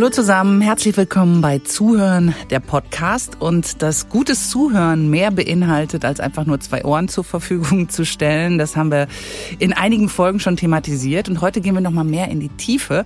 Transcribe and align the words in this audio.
Hallo 0.00 0.08
zusammen, 0.08 0.62
herzlich 0.62 0.96
willkommen 0.96 1.42
bei 1.42 1.58
Zuhören, 1.58 2.34
der 2.48 2.60
Podcast. 2.60 3.36
Und 3.38 3.82
das 3.82 4.08
gutes 4.08 4.48
Zuhören 4.48 5.10
mehr 5.10 5.30
beinhaltet, 5.30 6.06
als 6.06 6.20
einfach 6.20 6.46
nur 6.46 6.58
zwei 6.58 6.86
Ohren 6.86 7.08
zur 7.08 7.22
Verfügung 7.22 7.90
zu 7.90 8.06
stellen. 8.06 8.56
Das 8.56 8.76
haben 8.76 8.90
wir 8.90 9.08
in 9.58 9.74
einigen 9.74 10.08
Folgen 10.08 10.40
schon 10.40 10.56
thematisiert. 10.56 11.28
Und 11.28 11.42
heute 11.42 11.60
gehen 11.60 11.74
wir 11.74 11.82
nochmal 11.82 12.06
mehr 12.06 12.28
in 12.28 12.40
die 12.40 12.48
Tiefe. 12.48 13.04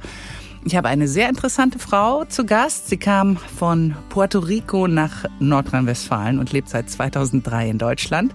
Ich 0.64 0.76
habe 0.76 0.86
eine 0.86 1.08
sehr 1.08 1.28
interessante 1.28 1.80
Frau 1.80 2.26
zu 2.26 2.46
Gast. 2.46 2.88
Sie 2.88 2.96
kam 2.96 3.38
von 3.38 3.96
Puerto 4.08 4.38
Rico 4.38 4.86
nach 4.86 5.24
Nordrhein-Westfalen 5.40 6.38
und 6.38 6.52
lebt 6.52 6.68
seit 6.68 6.88
2003 6.88 7.70
in 7.70 7.78
Deutschland. 7.78 8.32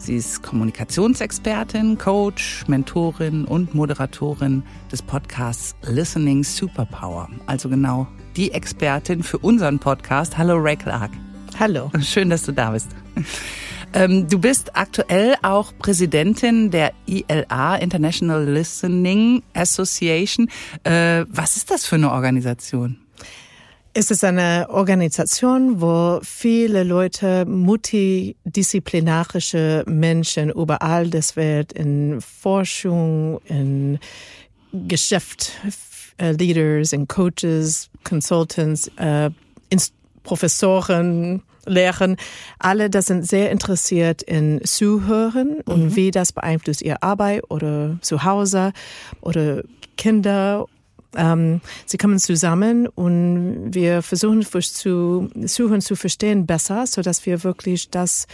Sie 0.00 0.16
ist 0.16 0.42
Kommunikationsexpertin, 0.42 1.98
Coach, 1.98 2.64
Mentorin 2.66 3.44
und 3.44 3.74
Moderatorin 3.74 4.62
des 4.90 5.02
Podcasts 5.02 5.76
Listening 5.82 6.42
Superpower. 6.42 7.28
Also 7.46 7.68
genau 7.68 8.08
die 8.34 8.50
Expertin 8.50 9.22
für 9.22 9.36
unseren 9.36 9.78
Podcast. 9.78 10.38
Hallo 10.38 10.56
Ray 10.56 10.76
Clark. 10.76 11.10
Hallo. 11.58 11.90
Schön, 12.00 12.30
dass 12.30 12.44
du 12.44 12.52
da 12.52 12.70
bist. 12.70 12.88
Ähm, 13.92 14.26
du 14.28 14.38
bist 14.38 14.74
aktuell 14.74 15.34
auch 15.42 15.72
Präsidentin 15.78 16.70
der 16.70 16.92
ILA, 17.06 17.76
International 17.76 18.42
Listening 18.44 19.42
Association. 19.52 20.48
Äh, 20.84 21.26
was 21.28 21.56
ist 21.56 21.70
das 21.70 21.84
für 21.84 21.96
eine 21.96 22.10
Organisation? 22.10 22.96
Es 23.92 24.12
ist 24.12 24.22
eine 24.22 24.68
Organisation, 24.70 25.80
wo 25.80 26.20
viele 26.22 26.84
Leute, 26.84 27.44
multidisziplinarische 27.44 29.82
Menschen 29.88 30.50
überall 30.50 31.10
das 31.10 31.34
Welt 31.34 31.72
in 31.72 32.20
Forschung, 32.20 33.40
in 33.46 33.98
Geschäft, 34.72 35.50
äh, 36.18 36.30
Leaders, 36.30 36.92
in 36.92 37.08
Coaches, 37.08 37.90
Consultants, 38.04 38.88
äh, 38.96 39.30
Professoren, 40.22 41.42
Lehren, 41.66 42.16
alle 42.58 42.90
das 42.90 43.06
sind 43.06 43.26
sehr 43.26 43.50
interessiert 43.50 44.22
in 44.22 44.60
Zuhören 44.64 45.62
und 45.64 45.86
mhm. 45.86 45.96
wie 45.96 46.12
das 46.12 46.32
beeinflusst 46.32 46.82
ihre 46.82 47.02
Arbeit 47.02 47.42
oder 47.50 47.98
zu 48.02 48.22
Hause 48.22 48.72
oder 49.20 49.64
Kinder 49.96 50.66
ähm, 51.16 51.60
sie 51.86 51.96
kommen 51.96 52.18
zusammen 52.18 52.86
und 52.86 53.72
wir 53.72 54.02
versuchen 54.02 54.42
zu 54.42 55.30
suchen 55.44 55.80
zu 55.80 55.96
verstehen 55.96 56.46
besser, 56.46 56.86
so 56.86 57.02
dass 57.02 57.26
wir 57.26 57.44
wirklich 57.44 57.90
das 57.90 58.26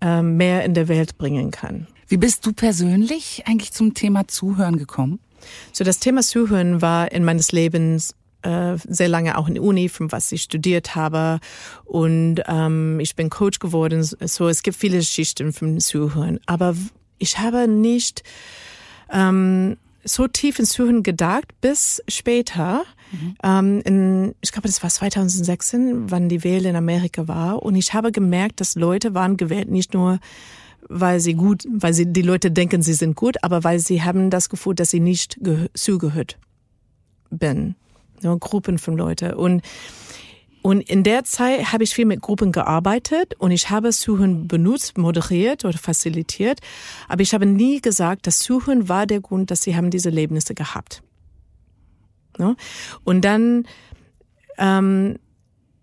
ähm, 0.00 0.36
mehr 0.36 0.64
in 0.64 0.74
der 0.74 0.88
Welt 0.88 1.18
bringen 1.18 1.50
können. 1.50 1.86
Wie 2.08 2.16
bist 2.16 2.44
du 2.44 2.52
persönlich 2.52 3.44
eigentlich 3.46 3.72
zum 3.72 3.94
Thema 3.94 4.28
Zuhören 4.28 4.76
gekommen? 4.76 5.20
So 5.72 5.84
das 5.84 5.98
Thema 5.98 6.22
Zuhören 6.22 6.82
war 6.82 7.12
in 7.12 7.24
meines 7.24 7.52
Lebens 7.52 8.14
äh, 8.42 8.76
sehr 8.86 9.08
lange 9.08 9.38
auch 9.38 9.48
in 9.48 9.54
der 9.54 9.62
Uni, 9.62 9.88
von 9.88 10.12
was 10.12 10.30
ich 10.32 10.42
studiert 10.42 10.94
habe. 10.94 11.40
Und 11.84 12.42
ähm, 12.46 13.00
ich 13.00 13.16
bin 13.16 13.30
Coach 13.30 13.58
geworden. 13.58 14.02
So, 14.02 14.48
es 14.48 14.62
gibt 14.62 14.76
viele 14.76 15.02
Schichten 15.02 15.52
vom 15.52 15.80
Zuhören. 15.80 16.38
Aber 16.46 16.76
ich 17.18 17.38
habe 17.38 17.66
nicht 17.68 18.22
ähm, 19.10 19.76
so 20.04 20.26
tief 20.28 20.58
ins 20.58 20.70
Zuhören 20.70 21.02
gedacht, 21.02 21.46
bis 21.60 22.02
später. 22.08 22.82
Mhm. 23.12 23.36
Ähm, 23.42 23.80
in, 23.84 24.34
ich 24.40 24.52
glaube, 24.52 24.68
das 24.68 24.82
war 24.82 24.90
2016, 24.90 26.10
wann 26.10 26.28
die 26.28 26.44
Wahl 26.44 26.66
in 26.66 26.76
Amerika 26.76 27.28
war. 27.28 27.62
Und 27.62 27.74
ich 27.76 27.94
habe 27.94 28.12
gemerkt, 28.12 28.60
dass 28.60 28.74
Leute 28.74 29.14
waren 29.14 29.36
gewählt, 29.36 29.70
nicht 29.70 29.94
nur 29.94 30.20
weil 30.88 31.20
sie 31.20 31.34
gut, 31.34 31.66
weil 31.70 31.94
sie 31.94 32.12
die 32.12 32.22
Leute 32.22 32.50
denken, 32.50 32.82
sie 32.82 32.92
sind 32.92 33.16
gut, 33.16 33.42
aber 33.42 33.64
weil 33.64 33.78
sie 33.78 34.02
haben 34.02 34.28
das 34.28 34.48
Gefühl, 34.50 34.74
dass 34.74 34.90
sie 34.90 35.00
nicht 35.00 35.40
zugehört 35.72 36.38
bin. 37.30 37.74
Ja, 38.22 38.34
Gruppen 38.34 38.78
von 38.78 38.96
Leuten. 38.96 39.32
Und 39.34 39.62
und 40.66 40.80
in 40.80 41.02
der 41.02 41.24
Zeit 41.24 41.74
habe 41.74 41.84
ich 41.84 41.94
viel 41.94 42.06
mit 42.06 42.22
Gruppen 42.22 42.50
gearbeitet 42.50 43.34
und 43.38 43.50
ich 43.50 43.68
habe 43.68 43.92
Suchen 43.92 44.48
benutzt, 44.48 44.96
moderiert 44.96 45.66
oder 45.66 45.76
facilitiert. 45.76 46.60
Aber 47.06 47.20
ich 47.20 47.34
habe 47.34 47.44
nie 47.44 47.82
gesagt, 47.82 48.26
dass 48.26 48.38
Suchen 48.38 48.88
war 48.88 49.06
der 49.06 49.20
Grund, 49.20 49.50
dass 49.50 49.60
sie 49.60 49.76
haben 49.76 49.90
diese 49.90 50.08
Erlebnisse 50.08 50.54
gehabt. 50.54 51.02
Ja? 52.38 52.56
Und 53.04 53.26
dann 53.26 53.66
ähm, 54.56 55.18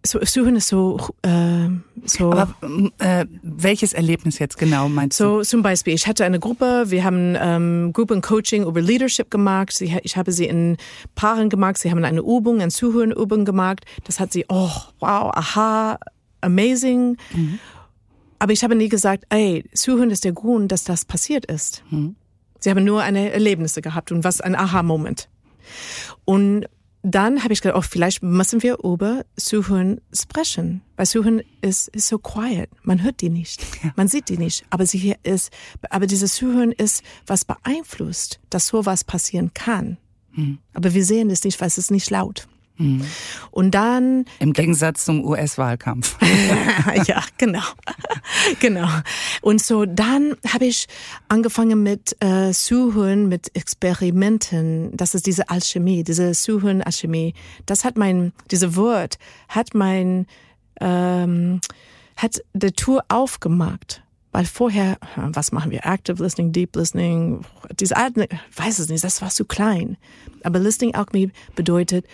so, 0.03 0.19
suchen 0.25 0.55
ist 0.55 0.69
so, 0.69 0.97
äh, 1.21 1.69
so. 2.05 2.31
Aber 2.31 2.53
äh, 2.99 3.25
welches 3.41 3.93
Erlebnis 3.93 4.39
jetzt 4.39 4.57
genau 4.57 4.89
meinst 4.89 5.19
du? 5.19 5.23
So 5.23 5.41
zum 5.41 5.61
Beispiel, 5.61 5.93
ich 5.93 6.07
hatte 6.07 6.25
eine 6.25 6.39
Gruppe, 6.39 6.85
wir 6.87 7.03
haben 7.03 7.35
ähm, 7.39 7.91
Gruppencoaching 7.93 8.65
über 8.65 8.81
Leadership 8.81 9.29
gemacht. 9.29 9.71
Sie, 9.73 9.97
ich 10.03 10.17
habe 10.17 10.31
sie 10.31 10.45
in 10.45 10.77
Paaren 11.15 11.49
gemacht. 11.49 11.77
Sie 11.77 11.91
haben 11.91 12.03
eine 12.03 12.19
Übung, 12.19 12.61
eine 12.61 12.71
Zuhörenübung 12.71 13.45
gemacht. 13.45 13.85
Das 14.03 14.19
hat 14.19 14.33
sie, 14.33 14.45
oh, 14.49 14.71
wow, 14.99 15.31
aha, 15.33 15.99
amazing. 16.41 17.17
Mhm. 17.33 17.59
Aber 18.39 18.53
ich 18.53 18.63
habe 18.63 18.75
nie 18.75 18.89
gesagt, 18.89 19.25
ey, 19.29 19.63
Zuhören 19.73 20.09
ist 20.09 20.25
der 20.25 20.33
Grund, 20.33 20.71
dass 20.71 20.83
das 20.83 21.05
passiert 21.05 21.45
ist. 21.45 21.83
Mhm. 21.91 22.15
Sie 22.59 22.69
haben 22.69 22.83
nur 22.83 23.01
eine 23.01 23.31
Erlebnisse 23.31 23.81
gehabt 23.81 24.11
und 24.11 24.23
was 24.23 24.41
ein 24.41 24.55
Aha-Moment. 24.55 25.29
Und 26.25 26.65
dann 27.03 27.43
habe 27.43 27.53
ich 27.53 27.61
gedacht, 27.61 27.77
oh, 27.77 27.81
vielleicht 27.81 28.21
müssen 28.21 28.61
wir 28.61 28.77
über 28.83 29.25
Suchen 29.35 30.01
sprechen. 30.13 30.81
Weil 30.95 31.05
Suchen 31.05 31.41
ist, 31.61 31.87
ist 31.89 32.07
so 32.07 32.19
quiet. 32.19 32.69
Man 32.83 33.01
hört 33.01 33.21
die 33.21 33.29
nicht. 33.29 33.65
Man 33.95 34.07
sieht 34.07 34.29
die 34.29 34.37
nicht. 34.37 34.65
Aber 34.69 34.85
sie 34.85 34.99
hier 34.99 35.17
ist, 35.23 35.51
aber 35.89 36.05
dieses 36.05 36.35
Suchen 36.35 36.71
ist, 36.71 37.03
was 37.25 37.45
beeinflusst, 37.45 38.39
dass 38.49 38.67
so 38.67 38.85
was 38.85 39.03
passieren 39.03 39.51
kann. 39.53 39.97
Mhm. 40.33 40.59
Aber 40.73 40.93
wir 40.93 41.03
sehen 41.03 41.29
es 41.29 41.43
nicht, 41.43 41.59
weil 41.59 41.67
es 41.67 41.77
ist 41.77 41.91
nicht 41.91 42.09
laut. 42.09 42.47
Mhm. 42.77 43.05
Und 43.51 43.71
dann. 43.71 44.25
Im 44.39 44.53
Gegensatz 44.53 45.05
zum 45.05 45.23
US-Wahlkampf. 45.25 46.17
ja, 47.07 47.23
genau. 47.37 47.61
genau. 48.59 48.87
Und 49.41 49.61
so 49.61 49.85
dann 49.85 50.35
habe 50.47 50.65
ich 50.65 50.87
angefangen 51.27 51.83
mit 51.83 52.15
äh, 52.21 52.53
Suchen, 52.53 53.29
mit 53.29 53.55
Experimenten. 53.55 54.95
Das 54.95 55.15
ist 55.15 55.25
diese 55.25 55.49
Alchemie, 55.49 56.03
diese 56.03 56.33
Suchen-Alchemie. 56.33 57.33
Das 57.65 57.85
hat 57.85 57.97
mein, 57.97 58.33
diese 58.49 58.75
Wort 58.75 59.17
hat 59.47 59.73
mein, 59.73 60.25
ähm, 60.79 61.61
hat 62.15 62.41
die 62.53 62.71
Tour 62.71 63.03
aufgemacht. 63.09 64.03
Weil 64.33 64.45
vorher, 64.45 64.97
was 65.17 65.51
machen 65.51 65.71
wir? 65.71 65.85
Active 65.85 66.23
Listening, 66.23 66.53
Deep 66.53 66.75
Listening, 66.77 67.41
diese 67.77 67.97
alten, 67.97 68.25
weiß 68.55 68.79
es 68.79 68.87
nicht, 68.87 69.03
das 69.03 69.21
war 69.21 69.29
zu 69.29 69.43
klein. 69.43 69.97
Aber 70.43 70.57
Listening 70.57 70.95
Alchemy 70.95 71.31
bedeutet, 71.55 72.05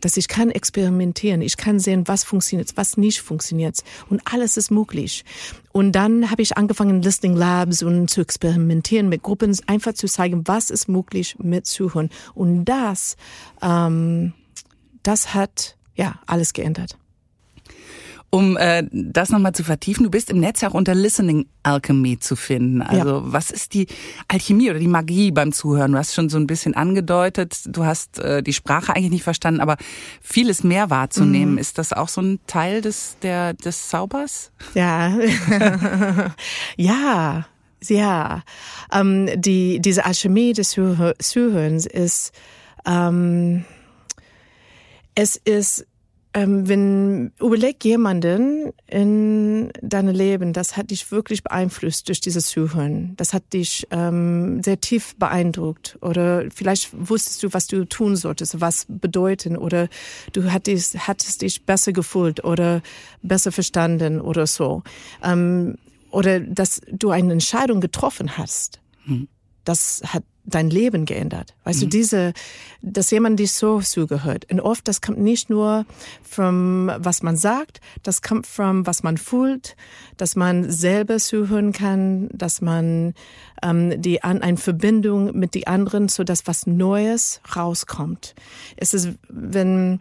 dass 0.00 0.16
ich 0.16 0.28
kann 0.28 0.50
experimentieren, 0.50 1.42
ich 1.42 1.56
kann 1.56 1.78
sehen, 1.78 2.06
was 2.06 2.24
funktioniert, 2.24 2.72
was 2.76 2.96
nicht 2.96 3.20
funktioniert 3.20 3.82
und 4.08 4.22
alles 4.24 4.56
ist 4.56 4.70
möglich. 4.70 5.24
Und 5.72 5.92
dann 5.92 6.30
habe 6.30 6.42
ich 6.42 6.56
angefangen, 6.56 7.02
Listening 7.02 7.36
Labs 7.36 7.82
und 7.82 8.08
zu 8.08 8.20
experimentieren 8.20 9.08
mit 9.08 9.22
Gruppen, 9.22 9.56
einfach 9.66 9.92
zu 9.94 10.06
zeigen, 10.06 10.46
was 10.46 10.70
ist 10.70 10.88
möglich 10.88 11.36
mit 11.38 11.66
Suchen. 11.66 12.10
Und 12.34 12.64
das, 12.64 13.16
ähm, 13.62 14.32
das 15.02 15.34
hat 15.34 15.76
ja 15.94 16.20
alles 16.26 16.52
geändert. 16.52 16.96
Um 18.30 18.58
äh, 18.58 18.84
das 18.92 19.30
nochmal 19.30 19.54
zu 19.54 19.64
vertiefen, 19.64 20.04
du 20.04 20.10
bist 20.10 20.28
im 20.28 20.38
Netz 20.38 20.62
auch 20.62 20.74
unter 20.74 20.94
Listening 20.94 21.46
Alchemy 21.62 22.18
zu 22.18 22.36
finden. 22.36 22.82
Also 22.82 23.08
ja. 23.08 23.22
was 23.24 23.50
ist 23.50 23.72
die 23.72 23.86
Alchemie 24.28 24.68
oder 24.68 24.78
die 24.78 24.86
Magie 24.86 25.30
beim 25.30 25.52
Zuhören? 25.52 25.92
Du 25.92 25.98
hast 25.98 26.14
schon 26.14 26.28
so 26.28 26.36
ein 26.36 26.46
bisschen 26.46 26.74
angedeutet, 26.74 27.60
du 27.64 27.86
hast 27.86 28.18
äh, 28.18 28.42
die 28.42 28.52
Sprache 28.52 28.94
eigentlich 28.94 29.12
nicht 29.12 29.22
verstanden, 29.22 29.60
aber 29.60 29.78
vieles 30.20 30.62
mehr 30.62 30.90
wahrzunehmen. 30.90 31.52
Mhm. 31.52 31.58
Ist 31.58 31.78
das 31.78 31.94
auch 31.94 32.08
so 32.08 32.20
ein 32.20 32.38
Teil 32.46 32.82
des, 32.82 33.16
der, 33.22 33.54
des 33.54 33.88
Zaubers? 33.88 34.52
Ja. 34.74 35.16
ja. 36.76 37.46
Ja, 37.86 38.42
ähm, 38.92 39.30
die, 39.36 39.78
diese 39.78 40.04
Alchemie 40.04 40.52
des 40.52 40.70
Zuhörens 40.70 41.86
ist, 41.86 42.32
ähm, 42.84 43.64
es 45.14 45.36
ist 45.36 45.86
ähm, 46.34 46.68
wenn 46.68 47.32
überleg 47.40 47.82
jemanden 47.84 48.72
in 48.86 49.70
deinem 49.80 50.14
Leben, 50.14 50.52
das 50.52 50.76
hat 50.76 50.90
dich 50.90 51.10
wirklich 51.10 51.42
beeinflusst 51.42 52.08
durch 52.08 52.20
dieses 52.20 52.46
Zuhören. 52.46 53.14
Das 53.16 53.32
hat 53.32 53.52
dich 53.52 53.86
ähm, 53.90 54.62
sehr 54.62 54.80
tief 54.80 55.16
beeindruckt 55.16 55.98
oder 56.02 56.44
vielleicht 56.54 56.90
wusstest 56.92 57.42
du, 57.42 57.52
was 57.52 57.66
du 57.66 57.86
tun 57.86 58.14
solltest, 58.14 58.60
was 58.60 58.86
bedeuten 58.88 59.56
oder 59.56 59.88
du 60.32 60.52
hattest, 60.52 61.08
hattest 61.08 61.42
dich 61.42 61.64
besser 61.64 61.92
gefühlt 61.92 62.44
oder 62.44 62.82
besser 63.22 63.50
verstanden 63.50 64.20
oder 64.20 64.46
so. 64.46 64.82
Ähm, 65.22 65.76
oder 66.10 66.40
dass 66.40 66.80
du 66.90 67.10
eine 67.10 67.32
Entscheidung 67.32 67.80
getroffen 67.80 68.36
hast. 68.36 68.80
Hm. 69.04 69.28
Das 69.64 70.02
hat 70.06 70.24
dein 70.48 70.70
Leben 70.70 71.04
geändert. 71.04 71.54
Weißt 71.64 71.80
mhm. 71.80 71.84
du, 71.84 71.88
diese, 71.90 72.32
dass 72.80 73.10
jemand 73.10 73.38
dich 73.38 73.52
so 73.52 73.80
zugehört. 73.80 74.46
Und 74.50 74.60
oft, 74.60 74.88
das 74.88 75.00
kommt 75.00 75.18
nicht 75.18 75.50
nur 75.50 75.84
vom, 76.22 76.90
was 76.96 77.22
man 77.22 77.36
sagt, 77.36 77.80
das 78.02 78.22
kommt 78.22 78.46
vom, 78.46 78.86
was 78.86 79.02
man 79.02 79.18
fühlt, 79.18 79.76
dass 80.16 80.36
man 80.36 80.70
selber 80.70 81.18
zuhören 81.18 81.72
kann, 81.72 82.28
dass 82.32 82.60
man 82.60 83.14
ähm, 83.62 84.00
die 84.00 84.22
an 84.22 84.42
eine 84.42 84.56
Verbindung 84.56 85.38
mit 85.38 85.54
die 85.54 85.66
anderen, 85.66 86.08
so 86.08 86.24
dass 86.24 86.46
was 86.46 86.66
Neues 86.66 87.40
rauskommt. 87.54 88.34
Es 88.76 88.94
ist, 88.94 89.10
wenn 89.28 90.00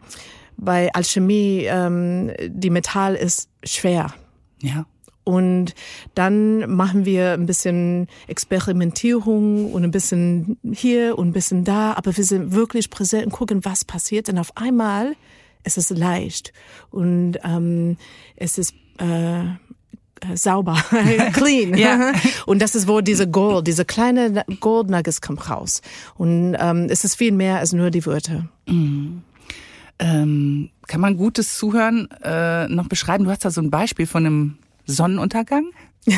bei 0.56 0.92
Alchemie, 0.94 1.66
ähm, 1.66 2.32
die 2.48 2.70
Metall 2.70 3.16
ist 3.16 3.50
schwer. 3.64 4.14
Ja. 4.62 4.86
Und 5.28 5.76
dann 6.16 6.74
machen 6.74 7.04
wir 7.04 7.34
ein 7.34 7.48
bisschen 7.48 8.08
Experimentierung 8.28 9.74
und 9.74 9.84
ein 9.84 9.92
bisschen 9.92 10.58
hier 10.72 11.18
und 11.18 11.28
ein 11.28 11.34
bisschen 11.34 11.66
da, 11.66 11.96
aber 11.96 12.16
wir 12.16 12.24
sind 12.24 12.54
wirklich 12.54 12.90
präsent 12.90 13.26
und 13.26 13.34
gucken, 13.34 13.66
was 13.66 13.84
passiert. 13.84 14.30
Und 14.30 14.38
auf 14.38 14.56
einmal 14.56 15.18
ist 15.66 15.78
es 15.78 15.90
leicht 15.90 16.54
und 16.92 17.40
ähm, 17.44 17.98
es 18.38 18.58
ist 18.58 18.74
äh, 19.00 19.44
sauber, 20.34 20.78
clean. 21.34 21.78
Ja. 21.78 22.14
Und 22.46 22.62
das 22.62 22.74
ist, 22.74 22.88
wo 22.88 23.02
diese 23.02 23.30
Gold, 23.30 23.68
diese 23.68 23.86
kleine 23.86 24.46
Gold 24.62 24.90
Nuggets 24.90 25.22
kommt 25.22 25.48
raus. 25.50 25.82
Und 26.16 26.56
ähm, 26.58 26.88
es 26.90 27.04
ist 27.04 27.16
viel 27.16 27.34
mehr 27.34 27.60
als 27.60 27.74
nur 27.74 27.92
die 27.92 28.04
Wörter. 28.06 28.48
Mhm. 28.66 29.22
Ähm, 30.00 30.70
kann 30.88 31.02
man 31.02 31.18
gutes 31.18 31.58
Zuhören 31.58 32.08
äh, 32.24 32.68
noch 32.70 32.88
beschreiben? 32.88 33.26
Du 33.26 33.30
hast 33.30 33.46
da 33.46 33.52
so 33.52 33.62
ein 33.62 33.70
Beispiel 33.70 34.08
von 34.08 34.26
einem 34.26 34.58
Sonnenuntergang? 34.88 35.72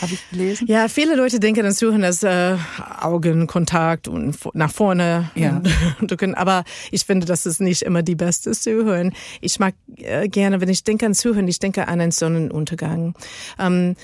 Habe 0.00 0.12
ich 0.12 0.30
gelesen? 0.30 0.66
Ja, 0.66 0.88
viele 0.88 1.16
Leute 1.16 1.40
denken 1.40 1.64
an 1.64 1.72
Zuhören 1.72 2.04
als 2.04 2.22
äh, 2.22 2.56
Augenkontakt 3.00 4.08
und 4.08 4.36
nach 4.54 4.70
vorne. 4.70 5.30
Ja. 5.34 5.62
drücken. 6.00 6.34
Aber 6.34 6.64
ich 6.90 7.04
finde, 7.04 7.26
das 7.26 7.46
ist 7.46 7.60
nicht 7.60 7.82
immer 7.82 8.02
die 8.02 8.14
beste 8.14 8.52
Zuhören. 8.52 9.12
Ich 9.40 9.58
mag 9.58 9.74
äh, 9.96 10.28
gerne, 10.28 10.60
wenn 10.60 10.68
ich 10.68 10.84
denke 10.84 11.06
an 11.06 11.14
Zuhören, 11.14 11.48
ich 11.48 11.58
denke 11.58 11.88
an 11.88 12.00
einen 12.00 12.10
Sonnenuntergang. 12.10 13.14
Ähm, 13.58 13.96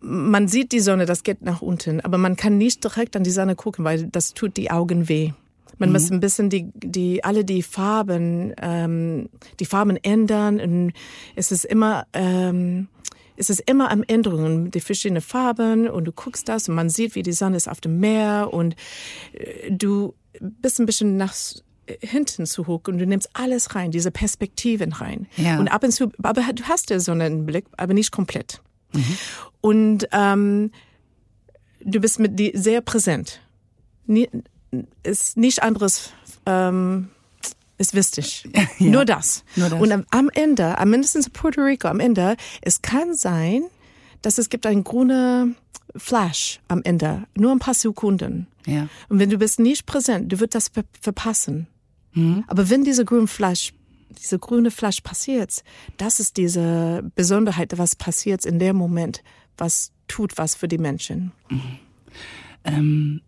man 0.00 0.48
sieht 0.48 0.72
die 0.72 0.80
Sonne, 0.80 1.06
das 1.06 1.22
geht 1.22 1.42
nach 1.42 1.62
unten, 1.62 2.00
aber 2.00 2.18
man 2.18 2.36
kann 2.36 2.58
nicht 2.58 2.82
direkt 2.82 3.16
an 3.16 3.24
die 3.24 3.30
Sonne 3.30 3.54
gucken, 3.54 3.84
weil 3.84 4.06
das 4.06 4.34
tut 4.34 4.56
die 4.56 4.70
Augen 4.70 5.08
weh. 5.08 5.32
Man 5.78 5.90
mhm. 5.90 5.92
muss 5.92 6.10
ein 6.10 6.20
bisschen 6.20 6.50
die, 6.50 6.70
die, 6.74 7.22
alle 7.24 7.44
die 7.44 7.62
Farben, 7.62 8.54
ähm, 8.60 9.28
die 9.60 9.66
Farben 9.66 9.96
ändern 10.02 10.60
und 10.60 10.92
es 11.34 11.52
ist 11.52 11.64
immer, 11.64 12.06
ähm, 12.12 12.88
es 13.36 13.50
ist 13.50 13.62
immer 13.68 13.90
am 13.90 14.02
Änderungen, 14.02 14.70
die 14.70 14.80
verschiedenen 14.80 15.22
Farben 15.22 15.88
und 15.88 16.04
du 16.04 16.12
guckst 16.12 16.48
das 16.48 16.68
und 16.68 16.74
man 16.74 16.88
sieht, 16.88 17.14
wie 17.14 17.22
die 17.22 17.32
Sonne 17.32 17.56
ist 17.56 17.68
auf 17.68 17.80
dem 17.80 18.00
Meer 18.00 18.50
und 18.52 18.74
äh, 19.32 19.70
du 19.70 20.14
bist 20.40 20.80
ein 20.80 20.86
bisschen 20.86 21.16
nach 21.16 21.34
hinten 22.00 22.46
zu 22.46 22.66
hoch 22.66 22.82
und 22.88 22.98
du 22.98 23.06
nimmst 23.06 23.30
alles 23.32 23.74
rein, 23.74 23.90
diese 23.90 24.10
Perspektiven 24.10 24.92
rein. 24.92 25.26
Ja. 25.36 25.58
Und 25.58 25.68
ab 25.68 25.84
und 25.84 25.92
zu, 25.92 26.10
aber 26.22 26.42
du 26.52 26.64
hast 26.64 26.90
ja 26.90 26.98
so 27.00 27.12
einen 27.12 27.46
Blick, 27.46 27.66
aber 27.76 27.94
nicht 27.94 28.10
komplett. 28.10 28.60
Mhm. 28.92 29.18
Und 29.60 30.08
ähm, 30.12 30.70
du 31.80 32.00
bist 32.00 32.18
mit 32.18 32.38
die 32.38 32.52
sehr 32.54 32.80
präsent. 32.80 33.40
Nie, 34.06 34.28
ist 35.02 35.36
nicht 35.36 35.62
anderes 35.62 36.10
ähm, 36.46 37.08
ist 37.78 37.94
wichtig. 37.94 38.48
Ja. 38.78 38.90
Nur, 38.90 39.04
das. 39.04 39.44
Nur 39.56 39.70
das. 39.70 39.80
Und 39.80 39.90
am, 39.90 40.04
am 40.10 40.30
Ende, 40.34 40.76
am 40.76 40.90
mindestens 40.90 41.26
in 41.26 41.32
Puerto 41.32 41.62
Rico, 41.62 41.88
am 41.88 42.00
Ende, 42.00 42.36
es 42.60 42.82
kann 42.82 43.14
sein, 43.14 43.62
dass 44.20 44.38
es 44.38 44.50
gibt 44.50 44.66
einen 44.66 44.84
grünen 44.84 45.56
Flash 45.96 46.60
am 46.68 46.82
Ende, 46.82 47.24
nur 47.36 47.52
ein 47.52 47.58
paar 47.58 47.74
Sekunden. 47.74 48.48
Ja. 48.66 48.88
Und 49.08 49.18
wenn 49.18 49.30
du 49.30 49.38
bist 49.38 49.58
nicht 49.60 49.86
präsent, 49.86 50.30
du 50.30 50.40
wirst 50.40 50.54
das 50.54 50.68
ver 50.68 50.84
verpassen. 51.00 51.68
Mhm. 52.12 52.44
Aber 52.48 52.68
wenn 52.68 52.84
dieser 52.84 53.04
grüne 53.04 53.28
Flash, 53.28 53.72
diese 54.10 54.38
grüne 54.38 54.70
Flash 54.70 55.00
passiert, 55.00 55.62
das 55.96 56.20
ist 56.20 56.36
diese 56.36 57.02
Besonderheit, 57.14 57.78
was 57.78 57.96
passiert 57.96 58.44
in 58.44 58.58
dem 58.58 58.76
Moment, 58.76 59.22
was 59.56 59.92
tut 60.08 60.36
was 60.36 60.54
für 60.54 60.68
die 60.68 60.78
Menschen. 60.78 61.32
Mhm. 61.48 61.78
Ähm, 62.64 63.20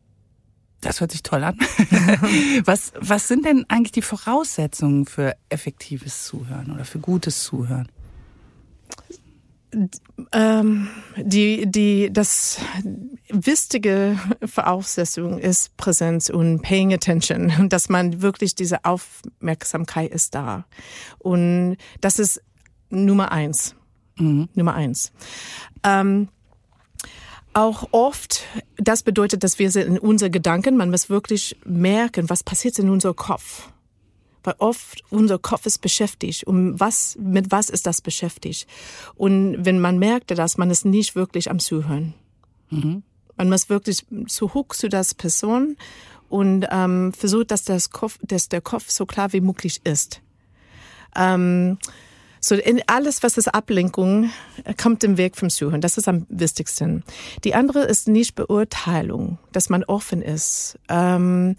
das 0.81 1.01
hört 1.01 1.13
sich 1.13 1.23
toll 1.23 1.45
an. 1.45 1.57
was, 2.65 2.93
was 2.99 3.29
sind 3.29 3.45
denn 3.45 3.65
eigentlich 3.69 3.93
die 3.93 4.03
Voraussetzungen 4.03 5.07
für 5.07 5.37
effektives 5.49 6.25
Zuhören 6.25 6.71
oder 6.71 6.85
für 6.85 6.99
gutes 6.99 7.43
Zuhören? 7.43 7.89
Ähm, 10.33 10.89
die, 11.17 11.71
die, 11.71 12.11
das 12.11 12.59
wichtige 13.29 14.19
Voraussetzung 14.45 15.39
ist 15.39 15.77
Präsenz 15.77 16.31
und 16.31 16.63
paying 16.63 16.95
attention 16.95 17.53
und 17.59 17.73
dass 17.73 17.91
man 17.91 18.23
wirklich 18.23 18.55
diese 18.55 18.85
Aufmerksamkeit 18.85 20.11
ist 20.11 20.35
da. 20.35 20.65
Und 21.19 21.77
das 22.01 22.19
ist 22.19 22.43
Nummer 22.89 23.31
eins. 23.31 23.75
Mhm. 24.17 24.49
Nummer 24.55 24.75
eins. 24.75 25.13
Ähm, 25.85 26.29
auch 27.59 27.89
oft, 27.91 28.45
das 28.77 29.03
bedeutet, 29.03 29.43
dass 29.43 29.59
wir 29.59 29.71
sind 29.71 29.87
in 29.89 29.99
unseren 29.99 30.31
Gedanken, 30.31 30.77
man 30.77 30.91
muss 30.91 31.11
wirklich 31.11 31.57
merken, 31.65 32.31
was 32.31 32.45
passiert 32.45 32.79
in 32.79 32.89
unserem 32.89 33.17
Kopf. 33.17 33.69
Weil 34.45 34.55
oft 34.59 35.03
unser 35.11 35.39
Kopf 35.39 35.67
ist 35.67 35.79
beschäftigt. 35.79 36.45
Und 36.45 36.79
was, 36.79 37.17
mit 37.21 37.51
was 37.51 37.69
ist 37.69 37.87
das 37.87 38.01
beschäftigt? 38.01 38.69
Und 39.17 39.65
wenn 39.65 39.81
man 39.81 39.99
merkte 39.99 40.37
das, 40.37 40.57
man 40.57 40.71
ist 40.71 40.85
nicht 40.85 41.17
wirklich 41.17 41.51
am 41.51 41.59
Zuhören. 41.59 42.15
Mhm. 42.71 43.03
Man 43.37 43.49
muss 43.49 43.69
wirklich 43.69 44.07
zu 44.29 44.55
hoch 44.55 44.69
zu 44.69 44.89
das 44.89 45.15
Person 45.15 45.77
und 46.29 46.67
ähm, 46.71 47.13
versucht, 47.13 47.51
dass, 47.51 47.65
das 47.65 47.91
Kopf, 47.91 48.19
dass 48.23 48.49
der 48.49 48.61
Kopf 48.61 48.89
so 48.91 49.05
klar 49.05 49.33
wie 49.33 49.41
möglich 49.41 49.81
ist. 49.85 50.21
Ähm, 51.17 51.79
so 52.40 52.55
in 52.55 52.82
alles, 52.87 53.23
was 53.23 53.37
ist 53.38 53.49
Ablenkung, 53.49 54.31
kommt 54.81 55.05
im 55.05 55.17
Weg 55.17 55.37
vom 55.37 55.50
Zuhören. 55.50 55.81
Das 55.81 55.99
ist 55.99 56.08
am 56.08 56.26
wichtigsten. 56.29 57.05
Die 57.44 57.55
andere 57.55 57.85
ist 57.85 58.08
nicht 58.08 58.35
Beurteilung, 58.35 59.38
dass 59.52 59.69
man 59.70 59.85
offen 59.85 60.23
ist. 60.23 60.79
Ähm, 60.88 61.56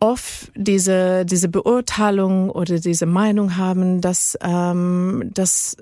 oft 0.00 0.52
diese, 0.54 1.24
diese 1.24 1.48
Beurteilung 1.48 2.50
oder 2.50 2.78
diese 2.78 3.06
Meinung 3.06 3.56
haben, 3.56 4.00
dass 4.00 4.38
ähm, 4.42 5.30
das, 5.32 5.76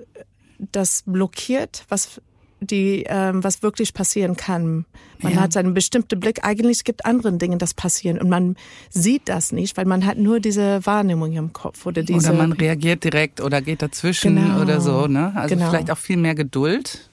das 0.59 1.03
blockiert, 1.07 1.85
was 1.89 2.21
die, 2.65 3.05
ähm, 3.09 3.45
was 3.45 3.63
wirklich 3.63 3.95
passieren 3.95 4.37
kann. 4.37 4.85
Man 5.23 5.35
Ja. 5.35 5.41
hat 5.43 5.53
seinen 5.53 5.75
bestimmten 5.75 6.21
Blick. 6.21 6.45
Eigentlich 6.45 6.85
gibt 6.85 7.07
andere 7.07 7.33
Dinge, 7.35 7.57
das 7.57 7.73
passieren 7.75 8.19
und 8.19 8.29
man 8.29 8.57
sieht 8.91 9.29
das 9.29 9.53
nicht, 9.53 9.77
weil 9.77 9.85
man 9.87 10.05
hat 10.07 10.19
nur 10.19 10.41
diese 10.41 10.85
Wahrnehmung 10.85 11.33
im 11.33 11.53
Kopf 11.53 11.87
oder 11.87 12.03
diese. 12.03 12.29
Oder 12.31 12.39
man 12.39 12.53
reagiert 12.53 13.05
direkt 13.05 13.41
oder 13.41 13.63
geht 13.63 13.81
dazwischen 13.83 14.37
Genau. 14.37 14.61
oder 14.61 14.81
so, 14.81 15.07
ne? 15.07 15.33
Also 15.35 15.55
Genau. 15.55 15.71
vielleicht 15.71 15.91
auch 15.91 15.99
viel 15.99 16.17
mehr 16.17 16.35
Geduld. 16.35 17.11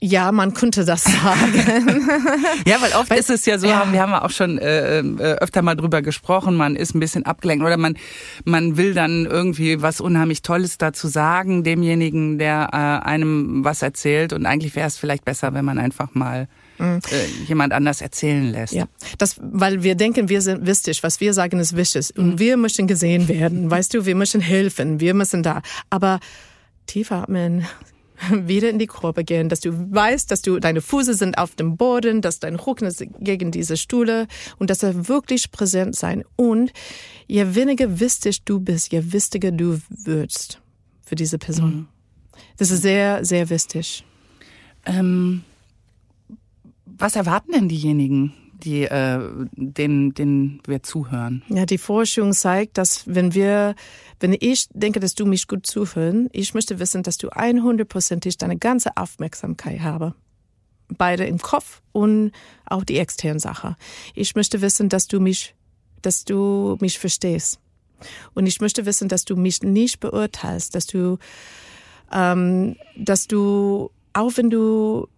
Ja, 0.00 0.30
man 0.32 0.54
könnte 0.54 0.84
das 0.84 1.04
sagen. 1.04 1.52
Ja, 2.66 2.80
weil 2.80 2.92
oft 2.92 3.10
Weil- 3.10 3.18
ist 3.18 3.30
es 3.30 3.46
ja 3.46 3.58
so, 3.58 3.66
ja. 3.66 3.90
wir 3.90 4.00
haben 4.00 4.10
ja 4.12 4.22
auch 4.22 4.30
schon 4.30 4.58
äh, 4.58 4.98
äh, 5.00 5.02
öfter 5.40 5.62
mal 5.62 5.74
drüber 5.74 6.02
gesprochen, 6.02 6.56
man 6.56 6.76
ist 6.76 6.94
ein 6.94 7.00
bisschen 7.00 7.24
abgelenkt 7.24 7.64
oder 7.64 7.76
man 7.76 7.96
man 8.44 8.76
will 8.76 8.94
dann 8.94 9.26
irgendwie 9.26 9.80
was 9.82 10.00
unheimlich 10.00 10.42
Tolles 10.42 10.78
dazu 10.78 11.08
sagen, 11.08 11.64
demjenigen, 11.64 12.38
der 12.38 12.68
äh, 12.72 13.06
einem 13.08 13.64
was 13.64 13.82
erzählt 13.82 14.32
und 14.32 14.46
eigentlich 14.46 14.74
wäre 14.76 14.86
es 14.86 14.98
vielleicht 14.98 15.24
besser, 15.24 15.54
wenn 15.54 15.64
man 15.64 15.78
einfach 15.78 16.14
mal 16.14 16.48
äh, 16.78 16.98
jemand 17.46 17.72
anders 17.72 18.00
erzählen 18.00 18.52
lässt. 18.52 18.74
Mhm. 18.74 18.78
Ja, 18.80 18.86
das, 19.18 19.36
weil 19.40 19.82
wir 19.82 19.94
denken, 19.96 20.28
wir 20.28 20.40
sind 20.42 20.64
wichtig. 20.66 21.02
Was 21.02 21.20
wir 21.20 21.34
sagen, 21.34 21.58
ist 21.58 21.76
wichtig. 21.76 22.16
Und 22.16 22.38
wir 22.38 22.56
möchten 22.56 22.86
gesehen 22.86 23.26
werden. 23.28 23.68
Weißt 23.70 23.94
du, 23.94 24.06
wir 24.06 24.14
möchten 24.14 24.40
helfen. 24.40 25.00
Wir 25.00 25.14
müssen 25.14 25.42
da. 25.42 25.62
Aber 25.90 26.20
tief 26.86 27.10
atmen, 27.10 27.66
wieder 28.30 28.70
in 28.70 28.78
die 28.78 28.86
Gruppe 28.86 29.24
gehen, 29.24 29.48
dass 29.48 29.60
du 29.60 29.72
weißt, 29.72 30.30
dass 30.30 30.42
du, 30.42 30.58
deine 30.58 30.80
Füße 30.80 31.14
sind 31.14 31.38
auf 31.38 31.54
dem 31.54 31.76
Boden, 31.76 32.20
dass 32.20 32.40
dein 32.40 32.56
Rücken 32.56 32.86
ist 32.86 33.04
gegen 33.20 33.50
diese 33.50 33.76
Stühle 33.76 34.26
und 34.58 34.70
dass 34.70 34.82
er 34.82 35.08
wirklich 35.08 35.50
präsent 35.50 35.96
sein. 35.96 36.24
Und 36.36 36.72
je 37.26 37.54
weniger 37.54 38.00
wichtig 38.00 38.44
du 38.44 38.60
bist, 38.60 38.92
je 38.92 39.12
wichtiger 39.12 39.52
du 39.52 39.78
wirst 39.88 40.60
für 41.04 41.14
diese 41.14 41.38
Person. 41.38 41.88
Das 42.56 42.70
ist 42.70 42.82
sehr, 42.82 43.24
sehr 43.24 43.50
wichtig. 43.50 44.04
Ähm, 44.84 45.44
was 46.84 47.16
erwarten 47.16 47.52
denn 47.52 47.68
diejenigen, 47.68 48.32
die 48.64 48.82
äh, 48.82 49.20
den, 49.52 50.14
den 50.14 50.60
wir 50.66 50.82
zuhören? 50.82 51.42
Ja, 51.48 51.66
die 51.66 51.78
Forschung 51.78 52.32
zeigt, 52.32 52.78
dass 52.78 53.04
wenn 53.06 53.34
wir, 53.34 53.74
wenn 54.20 54.36
ich 54.38 54.68
denke, 54.72 55.00
dass 55.00 55.14
du 55.14 55.26
mich 55.26 55.46
gut 55.46 55.66
zuhören, 55.66 56.28
ich 56.32 56.54
möchte 56.54 56.78
wissen, 56.78 57.02
dass 57.02 57.18
du 57.18 57.28
100%ig 57.28 58.36
deine 58.38 58.58
ganze 58.58 58.96
Aufmerksamkeit 58.96 59.80
habe. 59.80 60.14
Beide 60.96 61.26
im 61.26 61.38
Kopf 61.38 61.82
und 61.92 62.32
auch 62.64 62.84
die 62.84 62.98
externen 62.98 63.40
Sache. 63.40 63.76
Ich 64.14 64.34
möchte 64.34 64.62
wissen, 64.62 64.88
dass 64.88 65.06
du 65.06 65.20
mich, 65.20 65.54
dass 66.00 66.24
du 66.24 66.78
mich 66.80 66.98
verstehst. 66.98 67.60
Und 68.34 68.46
ich 68.46 68.60
möchte 68.60 68.86
wissen, 68.86 69.08
dass 69.08 69.24
du 69.24 69.36
mich 69.36 69.62
nicht 69.62 70.00
beurteilst, 70.00 70.74
dass 70.74 70.86
du, 70.86 71.18
ähm, 72.12 72.76
dass 72.96 73.26
du, 73.26 73.90
auch 74.12 74.32
wenn 74.36 74.50
du 74.50 75.08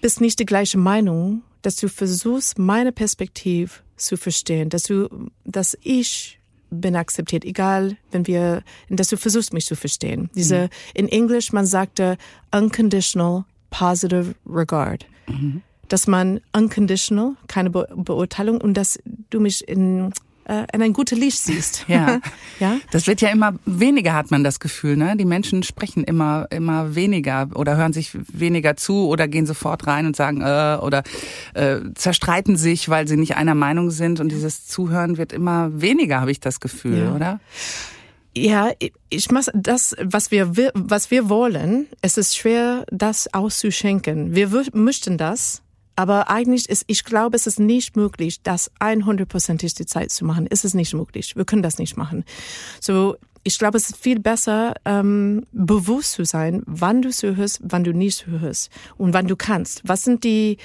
bist 0.00 0.20
nicht 0.20 0.38
die 0.38 0.46
gleiche 0.46 0.78
Meinung, 0.78 1.42
dass 1.62 1.76
du 1.76 1.88
versuchst, 1.88 2.58
meine 2.58 2.92
Perspektive 2.92 3.70
zu 3.96 4.16
verstehen, 4.16 4.68
dass 4.68 4.84
du, 4.84 5.08
dass 5.44 5.78
ich 5.82 6.40
bin 6.70 6.96
akzeptiert, 6.96 7.44
egal, 7.44 7.96
wenn 8.10 8.26
wir, 8.26 8.62
dass 8.88 9.08
du 9.08 9.16
versuchst, 9.16 9.52
mich 9.52 9.66
zu 9.66 9.76
verstehen. 9.76 10.30
Diese, 10.34 10.70
in 10.94 11.08
Englisch, 11.08 11.52
man 11.52 11.66
sagte 11.66 12.16
unconditional 12.50 13.44
positive 13.70 14.34
regard. 14.46 15.06
Dass 15.88 16.06
man 16.06 16.40
unconditional, 16.52 17.36
keine 17.46 17.70
Be 17.70 17.86
Beurteilung 17.94 18.60
und 18.60 18.74
dass 18.74 18.98
du 19.30 19.40
mich 19.40 19.68
in, 19.68 20.12
äh, 20.44 20.66
in 20.72 20.82
ein 20.82 20.92
gutes 20.92 21.18
Licht 21.18 21.38
siehst. 21.38 21.86
Ja. 21.92 22.20
ja. 22.60 22.78
Das 22.90 23.06
wird 23.06 23.20
ja 23.20 23.28
immer 23.28 23.54
weniger, 23.66 24.14
hat 24.14 24.30
man 24.30 24.44
das 24.44 24.60
Gefühl. 24.60 24.96
Ne? 24.96 25.14
Die 25.16 25.24
Menschen 25.24 25.62
sprechen 25.62 26.04
immer, 26.04 26.46
immer 26.50 26.94
weniger 26.94 27.48
oder 27.54 27.76
hören 27.76 27.92
sich 27.92 28.16
weniger 28.32 28.76
zu 28.76 29.08
oder 29.08 29.28
gehen 29.28 29.46
sofort 29.46 29.86
rein 29.86 30.06
und 30.06 30.16
sagen 30.16 30.40
äh, 30.40 30.78
oder 30.80 31.02
äh, 31.54 31.80
zerstreiten 31.94 32.56
sich, 32.56 32.88
weil 32.88 33.08
sie 33.08 33.16
nicht 33.16 33.36
einer 33.36 33.54
Meinung 33.54 33.90
sind. 33.90 34.20
Und 34.20 34.30
dieses 34.30 34.66
Zuhören 34.66 35.18
wird 35.18 35.32
immer 35.32 35.70
weniger, 35.80 36.20
habe 36.20 36.30
ich 36.30 36.40
das 36.40 36.60
Gefühl, 36.60 37.04
ja. 37.04 37.14
oder? 37.14 37.40
Ja, 38.34 38.70
ich 39.10 39.30
muss 39.30 39.50
das, 39.52 39.94
was 40.00 40.30
wir, 40.30 40.52
was 40.72 41.10
wir 41.10 41.28
wollen, 41.28 41.86
es 42.00 42.16
ist 42.16 42.36
schwer, 42.36 42.86
das 42.90 43.32
auszuschenken. 43.34 44.34
Wir 44.34 44.48
möchten 44.72 45.18
das, 45.18 45.61
aber 45.96 46.30
eigentlich 46.30 46.68
ist, 46.68 46.84
ich 46.86 47.04
glaube, 47.04 47.36
es 47.36 47.46
ist 47.46 47.60
nicht 47.60 47.96
möglich, 47.96 48.42
das 48.42 48.70
100%ig 48.80 49.74
die 49.74 49.86
Zeit 49.86 50.10
zu 50.10 50.24
machen. 50.24 50.46
Es 50.48 50.64
ist 50.64 50.74
nicht 50.74 50.94
möglich. 50.94 51.36
Wir 51.36 51.44
können 51.44 51.62
das 51.62 51.78
nicht 51.78 51.96
machen. 51.96 52.24
So, 52.80 53.16
ich 53.44 53.58
glaube, 53.58 53.76
es 53.76 53.90
ist 53.90 53.96
viel 53.96 54.20
besser, 54.20 54.74
ähm, 54.84 55.46
bewusst 55.52 56.12
zu 56.12 56.24
sein, 56.24 56.62
wann 56.66 57.02
du 57.02 57.10
zuhörst, 57.10 57.60
wann 57.62 57.84
du 57.84 57.92
nicht 57.92 58.18
zuhörst 58.18 58.70
und 58.96 59.14
wann 59.14 59.26
du 59.26 59.36
kannst. 59.36 59.82
Was 59.84 60.04
sind 60.04 60.24
die, 60.24 60.58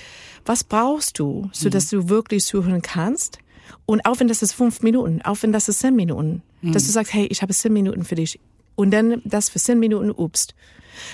was 0.45 0.63
brauchst 0.63 1.19
du, 1.19 1.49
so 1.51 1.69
dass 1.69 1.91
mhm. 1.91 2.01
du 2.01 2.09
wirklich 2.09 2.45
zuhören 2.45 2.81
kannst? 2.81 3.39
Und 3.85 4.05
auch 4.05 4.19
wenn 4.19 4.27
das 4.27 4.41
ist 4.41 4.53
fünf 4.53 4.81
Minuten, 4.81 5.21
auch 5.23 5.37
wenn 5.41 5.51
das 5.51 5.67
ist 5.67 5.79
zehn 5.79 5.95
Minuten, 5.95 6.43
mhm. 6.61 6.73
dass 6.73 6.85
du 6.85 6.91
sagst, 6.91 7.13
hey, 7.13 7.25
ich 7.25 7.41
habe 7.41 7.53
zehn 7.53 7.73
Minuten 7.73 8.03
für 8.03 8.15
dich. 8.15 8.39
Und 8.77 8.91
dann 8.91 9.21
das 9.25 9.49
für 9.49 9.59
zehn 9.59 9.79
Minuten 9.79 10.11
upst. 10.11 10.55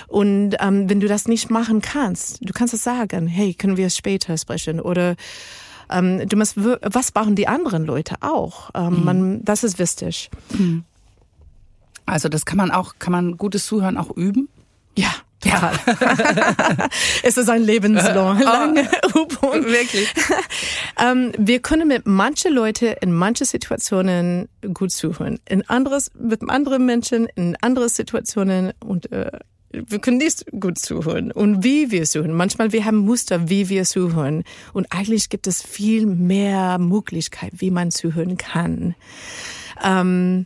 Und 0.07 0.55
ähm, 0.59 0.89
wenn 0.89 0.99
du 0.99 1.07
das 1.07 1.27
nicht 1.27 1.49
machen 1.49 1.81
kannst, 1.81 2.37
du 2.41 2.53
kannst 2.53 2.73
es 2.73 2.83
sagen, 2.83 3.25
hey, 3.25 3.55
können 3.55 3.77
wir 3.77 3.87
es 3.87 3.97
später 3.97 4.37
sprechen 4.37 4.79
oder 4.79 5.15
ähm, 5.89 6.27
du 6.27 6.37
musst, 6.37 6.55
was 6.57 7.11
brauchen 7.11 7.35
die 7.35 7.47
anderen 7.47 7.85
Leute 7.85 8.15
auch? 8.21 8.69
Ähm, 8.75 8.99
mhm. 8.99 9.03
man, 9.03 9.43
das 9.43 9.63
ist 9.63 9.79
wichtig. 9.79 10.29
Mhm. 10.51 10.83
Also 12.05 12.29
das 12.29 12.45
kann 12.45 12.57
man 12.57 12.71
auch, 12.71 12.95
kann 12.99 13.11
man 13.11 13.37
gutes 13.37 13.65
Zuhören 13.65 13.97
auch 13.97 14.11
üben? 14.11 14.49
Ja. 14.97 15.11
Total. 15.43 15.73
Ja. 15.85 16.89
es 17.23 17.37
ist 17.37 17.49
ein 17.49 17.63
lebenslange 17.63 18.45
oh, 18.45 19.19
Übung. 19.19 19.65
Wirklich. 19.65 20.13
ähm, 21.01 21.31
wir 21.37 21.59
können 21.59 21.87
mit 21.87 22.05
manchen 22.05 22.53
Leuten 22.53 22.95
in 23.01 23.13
manchen 23.13 23.45
Situationen 23.45 24.49
gut 24.73 24.91
zuhören. 24.91 25.39
In 25.47 25.67
anderes, 25.69 26.11
mit 26.17 26.47
anderen 26.49 26.85
Menschen 26.85 27.27
in 27.35 27.57
andere 27.61 27.89
Situationen 27.89 28.73
und 28.79 29.11
äh, 29.11 29.31
wir 29.73 29.99
können 29.99 30.17
nicht 30.17 30.45
gut 30.59 30.77
zuhören 30.77 31.31
und 31.31 31.63
wie 31.63 31.89
wir 31.89 32.03
zuhören. 32.03 32.33
Manchmal 32.33 32.71
wir 32.71 32.85
haben 32.85 32.97
Muster, 32.97 33.49
wie 33.49 33.69
wir 33.69 33.85
zuhören. 33.85 34.43
Und 34.71 34.87
eigentlich 34.91 35.29
gibt 35.29 35.47
es 35.47 35.63
viel 35.63 36.05
mehr 36.05 36.77
Möglichkeit, 36.77 37.53
wie 37.55 37.71
man 37.71 37.89
zuhören 37.89 38.37
kann. 38.37 38.93
Ähm, 39.83 40.45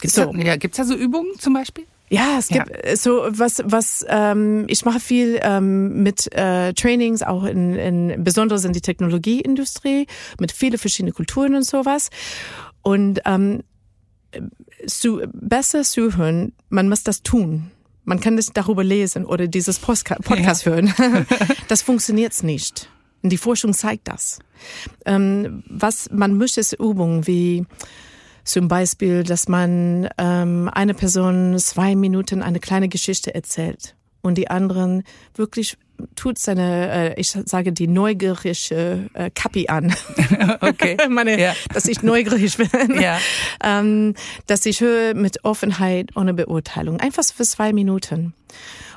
gibt's 0.00 0.16
so. 0.16 0.32
da, 0.32 0.38
ja, 0.38 0.56
gibt's 0.56 0.78
da 0.78 0.84
so 0.84 0.94
Übungen 0.94 1.38
zum 1.38 1.52
Beispiel? 1.52 1.84
Ja, 2.12 2.36
es 2.38 2.48
gibt 2.48 2.70
ja. 2.84 2.94
so 2.94 3.26
was, 3.30 3.62
was 3.64 4.04
ähm, 4.06 4.66
ich 4.68 4.84
mache 4.84 5.00
viel 5.00 5.40
ähm, 5.40 6.02
mit 6.02 6.30
äh, 6.34 6.74
Trainings, 6.74 7.22
auch 7.22 7.44
in, 7.44 7.74
in 7.74 8.22
besonders 8.22 8.66
in 8.66 8.74
die 8.74 8.82
Technologieindustrie, 8.82 10.06
mit 10.38 10.52
viele 10.52 10.76
verschiedene 10.76 11.12
Kulturen 11.12 11.54
und 11.54 11.64
sowas. 11.64 12.10
Und 12.82 13.22
ähm, 13.24 13.62
zu, 14.86 15.22
besser 15.32 15.84
zuhören, 15.84 16.52
man 16.68 16.90
muss 16.90 17.02
das 17.02 17.22
tun. 17.22 17.70
Man 18.04 18.20
kann 18.20 18.36
das 18.36 18.48
darüber 18.52 18.84
lesen 18.84 19.24
oder 19.24 19.46
dieses 19.46 19.78
Podcast 19.78 20.66
ja. 20.66 20.72
hören. 20.72 20.94
das 21.68 21.80
funktioniert 21.80 22.42
nicht. 22.42 22.90
Und 23.22 23.30
die 23.30 23.38
Forschung 23.38 23.72
zeigt 23.72 24.08
das. 24.08 24.40
Ähm, 25.06 25.62
was 25.66 26.10
man 26.10 26.36
möchte, 26.36 26.60
ist 26.60 26.74
Übungen 26.74 27.26
wie 27.26 27.64
zum 28.44 28.68
Beispiel, 28.68 29.22
dass 29.22 29.48
man 29.48 30.08
ähm, 30.18 30.70
eine 30.72 30.94
Person 30.94 31.58
zwei 31.58 31.94
Minuten 31.94 32.42
eine 32.42 32.60
kleine 32.60 32.88
Geschichte 32.88 33.34
erzählt 33.34 33.94
und 34.22 34.38
die 34.38 34.48
anderen 34.48 35.04
wirklich 35.34 35.76
tut 36.16 36.38
seine, 36.38 37.14
äh, 37.14 37.20
ich 37.20 37.30
sage 37.30 37.72
die 37.72 37.86
neugierige 37.86 39.10
äh, 39.14 39.30
Kappi 39.30 39.68
an. 39.68 39.94
Okay. 40.60 40.96
Meine, 41.08 41.40
ja. 41.40 41.54
dass 41.72 41.86
ich 41.86 42.02
neugierig 42.02 42.56
bin. 42.56 42.68
Ja. 43.00 43.18
ähm, 43.62 44.14
dass 44.46 44.66
ich 44.66 44.80
höre 44.80 45.14
mit 45.14 45.44
Offenheit 45.44 46.16
ohne 46.16 46.34
Beurteilung. 46.34 47.00
Einfach 47.00 47.24
für 47.24 47.44
zwei 47.44 47.72
Minuten. 47.72 48.34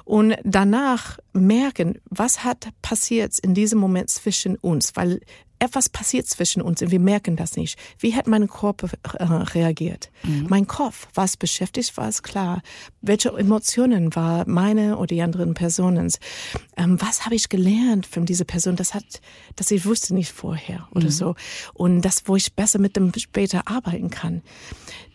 Und 0.06 0.36
danach 0.44 1.18
merken, 1.34 2.00
was 2.10 2.44
hat 2.44 2.70
passiert 2.82 3.40
in 3.40 3.54
diesem 3.54 3.80
Moment 3.80 4.10
zwischen 4.10 4.56
uns, 4.58 4.96
weil 4.96 5.22
etwas 5.60 5.90
passiert 5.90 6.28
zwischen 6.28 6.62
uns 6.62 6.82
und 6.82 6.92
wir 6.92 7.00
merken 7.00 7.36
das 7.36 7.56
nicht. 7.56 7.78
Wie 8.00 8.16
hat 8.16 8.28
mein 8.28 8.48
Körper 8.48 8.90
äh, 9.14 9.24
reagiert? 9.24 10.12
Mhm. 10.24 10.48
Mein 10.50 10.68
Kopf, 10.68 11.08
was 11.14 11.38
beschäftigt, 11.38 11.96
war 11.98 12.08
es 12.08 12.24
klar. 12.24 12.62
Welche 13.02 13.30
Emotionen 13.30 14.16
war 14.16 14.48
meine 14.48 14.98
oder 14.98 15.08
die 15.08 15.22
anderen 15.22 15.54
Personen? 15.54 16.12
Ähm, 16.78 17.02
was 17.02 17.26
habe 17.26 17.36
ich 17.36 17.50
gelernt 17.50 18.06
von 18.06 18.26
dieser 18.26 18.46
Person? 18.46 18.76
Das 18.76 18.94
hat, 18.94 19.22
das 19.56 19.72
ich 19.72 19.86
wusste 19.86 20.14
nicht 20.14 20.32
vorher 20.32 20.88
oder 20.92 21.06
mhm. 21.06 21.12
so. 21.12 21.36
Und 21.74 22.02
das, 22.02 22.24
wo 22.26 22.36
ich 22.36 22.54
besser 22.54 22.80
mit 22.80 22.96
dem 22.96 23.12
später 23.18 23.68
arbeiten 23.68 24.10
kann. 24.10 24.42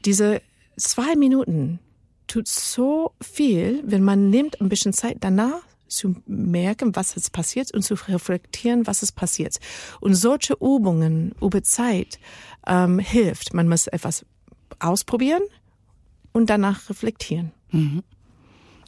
Diese 0.04 0.40
zwei 0.76 1.16
Minuten 1.16 1.78
tut 2.26 2.48
so 2.48 3.12
viel, 3.20 3.82
wenn 3.84 4.02
man 4.02 4.30
nimmt 4.30 4.60
ein 4.60 4.68
bisschen 4.68 4.92
Zeit 4.92 5.18
danach 5.20 5.62
zu 5.90 6.14
merken, 6.26 6.96
was 6.96 7.16
ist 7.16 7.32
passiert 7.32 7.72
und 7.72 7.82
zu 7.82 7.94
reflektieren, 7.94 8.86
was 8.86 9.02
ist 9.02 9.12
passiert. 9.12 9.58
Und 10.00 10.14
solche 10.14 10.54
Übungen 10.54 11.34
über 11.40 11.62
Zeit 11.62 12.18
ähm, 12.66 12.98
hilft. 12.98 13.54
Man 13.54 13.68
muss 13.68 13.86
etwas 13.86 14.24
ausprobieren 14.78 15.42
und 16.32 16.48
danach 16.48 16.88
reflektieren. 16.88 17.52
Mhm. 17.70 18.02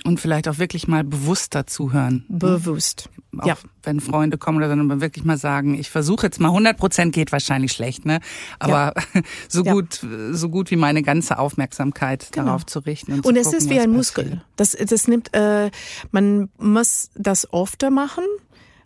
Und 0.05 0.19
vielleicht 0.19 0.49
auch 0.49 0.59
wirklich 0.59 0.89
mal 0.89 1.05
bewusster 1.05 1.67
zuhören. 1.67 2.25
Ne? 2.29 2.39
Bewusst. 2.39 3.09
Auch 3.39 3.47
ja. 3.47 3.57
Wenn 3.83 4.01
Freunde 4.01 4.37
kommen 4.37 4.59
oder 4.59 4.69
dann 4.69 5.01
wirklich 5.01 5.25
mal 5.25 5.39
sagen, 5.39 5.75
ich 5.79 5.91
versuche 5.91 6.27
jetzt 6.27 6.41
mal 6.41 6.49
100 6.49 6.77
Prozent 6.77 7.15
geht 7.15 7.33
wahrscheinlich 7.33 7.73
schlecht, 7.73 8.05
ne? 8.05 8.21
Aber 8.59 8.95
ja. 9.15 9.23
so 9.49 9.65
gut, 9.65 10.03
ja. 10.03 10.35
so 10.35 10.49
gut 10.49 10.71
wie 10.71 10.77
meine 10.77 11.03
ganze 11.03 11.39
Aufmerksamkeit 11.39 12.29
genau. 12.33 12.47
darauf 12.47 12.67
zu 12.67 12.81
richten. 12.81 13.13
Und, 13.13 13.27
und 13.27 13.37
es 13.37 13.45
gucken, 13.45 13.59
ist 13.59 13.71
wie 13.71 13.81
ein 13.81 13.91
Muskel. 13.91 14.43
Das, 14.57 14.73
das 14.73 15.09
nimmt, 15.09 15.33
äh, 15.35 15.71
man 16.11 16.51
muss 16.59 17.11
das 17.15 17.53
öfter 17.53 17.91
machen 17.91 18.25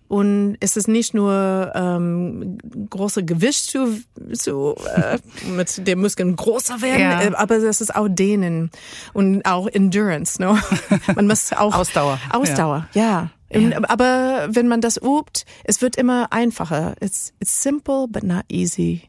und 0.08 0.56
es 0.60 0.76
ist 0.76 0.88
nicht 0.88 1.14
nur 1.14 1.72
ähm, 1.74 2.58
große 2.90 3.24
Gewicht 3.24 3.70
zu, 3.70 4.02
zu 4.32 4.74
äh, 4.94 5.18
mit 5.50 5.86
den 5.86 6.00
Muskeln 6.00 6.36
größer 6.36 6.80
werden, 6.80 7.00
ja. 7.00 7.22
äh, 7.22 7.34
aber 7.34 7.56
es 7.56 7.80
ist 7.80 7.94
auch 7.94 8.08
Dehnen 8.08 8.70
und 9.12 9.44
auch 9.44 9.66
Endurance. 9.66 10.40
No? 10.40 10.58
Man 11.14 11.26
muss 11.26 11.52
auch 11.52 11.74
Ausdauer. 11.74 12.20
Ausdauer, 12.30 12.88
ja. 12.92 13.30
ja. 13.50 13.58
ja. 13.58 13.78
Aber 13.88 14.48
wenn 14.50 14.68
man 14.68 14.80
das 14.80 14.96
übt, 14.96 15.44
es 15.64 15.80
wird 15.82 15.96
immer 15.96 16.32
einfacher. 16.32 16.94
It's, 17.00 17.32
it's 17.40 17.62
simple, 17.62 18.06
but 18.08 18.22
not 18.22 18.44
easy. 18.48 19.02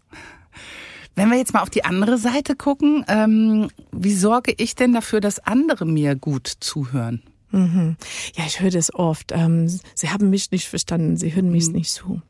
Wenn 1.15 1.29
wir 1.29 1.37
jetzt 1.37 1.53
mal 1.53 1.61
auf 1.61 1.71
die 1.71 1.83
andere 1.83 2.19
Seite 2.19 2.55
gucken, 2.55 3.03
ähm, 3.07 3.69
wie 3.91 4.13
sorge 4.13 4.53
ich 4.55 4.75
denn 4.75 4.93
dafür, 4.93 5.19
dass 5.19 5.39
andere 5.39 5.85
mir 5.85 6.15
gut 6.15 6.47
zuhören? 6.59 7.23
Mhm. 7.51 7.97
Ja, 8.35 8.45
ich 8.45 8.59
höre 8.59 8.71
das 8.71 8.93
oft. 8.93 9.31
Ähm, 9.31 9.67
sie 9.67 10.09
haben 10.09 10.29
mich 10.29 10.51
nicht 10.51 10.67
verstanden, 10.67 11.17
sie 11.17 11.33
hören 11.33 11.51
mich 11.51 11.67
mhm. 11.67 11.73
nicht 11.73 11.91
zu. 11.91 12.21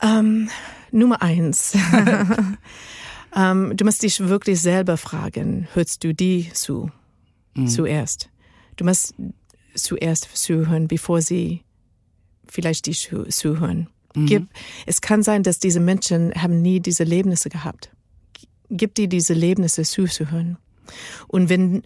Ähm, 0.00 0.48
Nummer 0.90 1.22
eins. 1.22 1.76
ähm, 3.36 3.76
du 3.76 3.84
musst 3.84 4.02
dich 4.02 4.20
wirklich 4.20 4.60
selber 4.60 4.96
fragen, 4.96 5.68
hörst 5.74 6.02
du 6.04 6.14
die 6.14 6.50
zu? 6.52 6.90
Mhm. 7.54 7.68
Zuerst. 7.68 8.30
Du 8.76 8.84
musst 8.84 9.14
zuerst 9.74 10.28
zuhören, 10.36 10.88
bevor 10.88 11.22
sie 11.22 11.62
vielleicht 12.46 12.86
dich 12.86 13.10
zuhören. 13.28 13.88
Mhm. 14.14 14.26
Gib, 14.26 14.48
es 14.86 15.00
kann 15.00 15.22
sein, 15.22 15.42
dass 15.42 15.58
diese 15.58 15.80
Menschen 15.80 16.32
haben 16.34 16.60
nie 16.60 16.80
diese 16.80 17.04
Erlebnisse 17.04 17.48
gehabt. 17.48 17.90
Gib 18.70 18.94
dir 18.94 19.08
diese 19.08 19.34
Erlebnisse 19.34 19.82
zuzuhören. 19.82 20.58
Und 21.28 21.48
wenn 21.48 21.82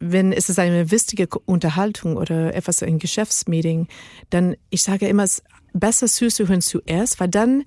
wenn 0.00 0.32
es 0.32 0.48
ist 0.48 0.58
eine 0.58 0.90
wichtige 0.90 1.26
Unterhaltung 1.44 2.16
oder 2.16 2.54
etwas 2.54 2.82
ein 2.82 2.98
Geschäftsmeeting, 2.98 3.88
dann 4.30 4.56
ich 4.70 4.82
sage 4.82 5.08
immer, 5.08 5.24
es 5.24 5.38
ist 5.38 5.44
besser 5.72 6.06
zuzuhören 6.06 6.60
zuerst, 6.60 7.20
weil 7.20 7.28
dann 7.28 7.64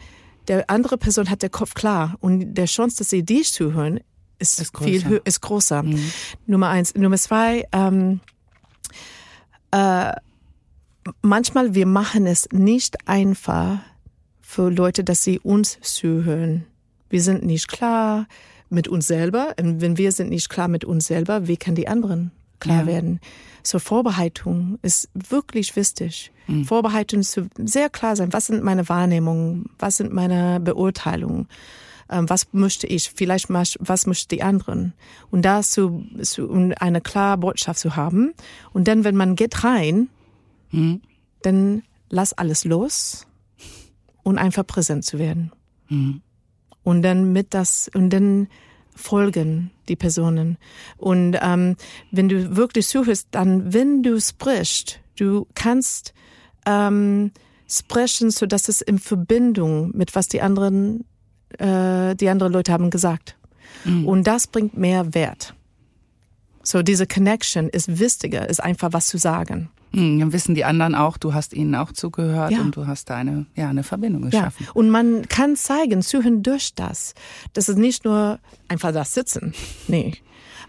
der 0.47 0.69
andere 0.69 0.97
Person 0.97 1.29
hat 1.29 1.41
der 1.41 1.49
Kopf 1.49 1.73
klar 1.73 2.17
und 2.19 2.55
der 2.55 2.65
Chance, 2.65 2.97
dass 2.97 3.09
sie 3.09 3.23
dich 3.23 3.53
zuhören, 3.53 3.99
ist, 4.39 4.59
ist 4.59 4.77
viel 4.77 5.01
größer. 5.01 5.21
ist 5.25 5.41
größer. 5.41 5.83
Mhm. 5.83 6.11
Nummer 6.47 6.69
eins. 6.69 6.95
Nummer 6.95 7.17
zwei. 7.17 7.67
Ähm, 7.71 8.21
äh, 9.71 10.11
manchmal 11.21 11.75
wir 11.75 11.85
machen 11.85 12.25
es 12.25 12.49
nicht 12.51 13.07
einfach 13.07 13.79
für 14.41 14.69
Leute, 14.69 15.03
dass 15.03 15.23
sie 15.23 15.39
uns 15.39 15.79
zuhören. 15.81 16.65
Wir 17.09 17.21
sind 17.21 17.43
nicht 17.43 17.67
klar 17.67 18.27
mit 18.71 18.87
uns 18.87 19.07
selber. 19.07 19.55
Und 19.59 19.81
wenn 19.81 19.97
wir 19.97 20.11
sind 20.11 20.29
nicht 20.29 20.49
klar 20.49 20.67
mit 20.67 20.85
uns 20.85 21.07
selber, 21.07 21.47
wie 21.47 21.57
kann 21.57 21.75
die 21.75 21.87
anderen 21.87 22.31
klar 22.59 22.81
ja. 22.81 22.87
werden? 22.87 23.19
So 23.63 23.79
Vorbereitung 23.79 24.79
ist 24.81 25.09
wirklich 25.13 25.75
wichtig. 25.75 26.31
Mhm. 26.47 26.65
Vorbereitung 26.65 27.21
zu 27.21 27.47
sehr 27.57 27.89
klar 27.89 28.15
sein. 28.15 28.33
Was 28.33 28.47
sind 28.47 28.63
meine 28.63 28.89
Wahrnehmungen? 28.89 29.69
Was 29.77 29.97
sind 29.97 30.13
meine 30.13 30.59
Beurteilungen? 30.59 31.47
ähm, 32.11 32.29
was 32.29 32.47
möchte 32.51 32.85
ich, 32.85 33.09
vielleicht 33.15 33.49
was 33.49 34.05
möchte 34.05 34.27
die 34.27 34.43
anderen. 34.43 34.93
Und 35.31 35.43
da 35.43 35.61
zu, 35.61 36.05
zu 36.21 36.49
um 36.49 36.73
eine 36.77 37.01
klare 37.01 37.37
Botschaft 37.37 37.79
zu 37.79 37.95
haben. 37.95 38.33
Und 38.73 38.87
dann, 38.87 39.03
wenn 39.03 39.15
man 39.15 39.35
geht 39.35 39.63
rein, 39.63 40.09
mhm. 40.71 41.01
dann 41.41 41.83
lass 42.09 42.33
alles 42.33 42.65
los 42.65 43.25
und 44.23 44.37
einfach 44.37 44.67
präsent 44.67 45.05
zu 45.05 45.17
werden. 45.17 45.51
Mhm. 45.89 46.21
Und 46.83 47.03
dann 47.03 47.31
mit 47.31 47.53
das, 47.53 47.89
und 47.93 48.09
dann 48.09 48.47
folgen 48.95 49.71
die 49.87 49.95
Personen. 49.95 50.57
Und 50.97 51.37
ähm, 51.41 51.75
wenn 52.11 52.29
du 52.29 52.55
wirklich 52.55 52.87
suchst, 52.87 53.27
dann, 53.31 53.73
wenn 53.73 54.03
du 54.03 54.19
sprichst, 54.19 54.99
du 55.17 55.47
kannst 55.55 56.13
ähm, 56.65 57.31
sprechen, 57.67 58.31
so 58.31 58.45
dass 58.45 58.67
es 58.67 58.81
in 58.81 58.99
Verbindung 58.99 59.91
mit 59.95 60.15
was 60.15 60.27
die 60.27 60.41
anderen, 60.41 61.05
äh, 61.57 62.15
die 62.15 62.29
anderen 62.29 62.53
Leute 62.53 62.71
haben 62.71 62.89
gesagt. 62.89 63.37
Mhm. 63.85 64.07
Und 64.07 64.27
das 64.27 64.47
bringt 64.47 64.77
mehr 64.77 65.13
Wert. 65.13 65.55
So 66.63 66.83
diese 66.83 67.07
Connection 67.07 67.69
ist 67.69 67.99
wichtiger, 67.99 68.49
ist 68.49 68.61
einfach 68.61 68.93
was 68.93 69.07
zu 69.07 69.17
sagen. 69.17 69.69
Mhm, 69.91 70.19
dann 70.19 70.33
wissen 70.33 70.55
die 70.55 70.63
anderen 70.63 70.95
auch, 70.95 71.17
du 71.17 71.33
hast 71.33 71.53
ihnen 71.53 71.75
auch 71.75 71.91
zugehört 71.91 72.51
ja. 72.51 72.61
und 72.61 72.75
du 72.75 72.87
hast 72.87 73.09
da 73.09 73.17
eine, 73.17 73.45
ja, 73.55 73.69
eine 73.69 73.83
Verbindung 73.83 74.23
geschaffen. 74.23 74.65
Ja. 74.65 74.71
Und 74.73 74.89
man 74.89 75.27
kann 75.27 75.55
zeigen, 75.55 76.01
zuhören 76.01 76.43
durch 76.43 76.73
das. 76.75 77.13
Das 77.53 77.67
ist 77.67 77.77
nicht 77.77 78.05
nur 78.05 78.39
einfach 78.67 78.93
das 78.93 79.13
Sitzen. 79.13 79.53
Nee. 79.87 80.13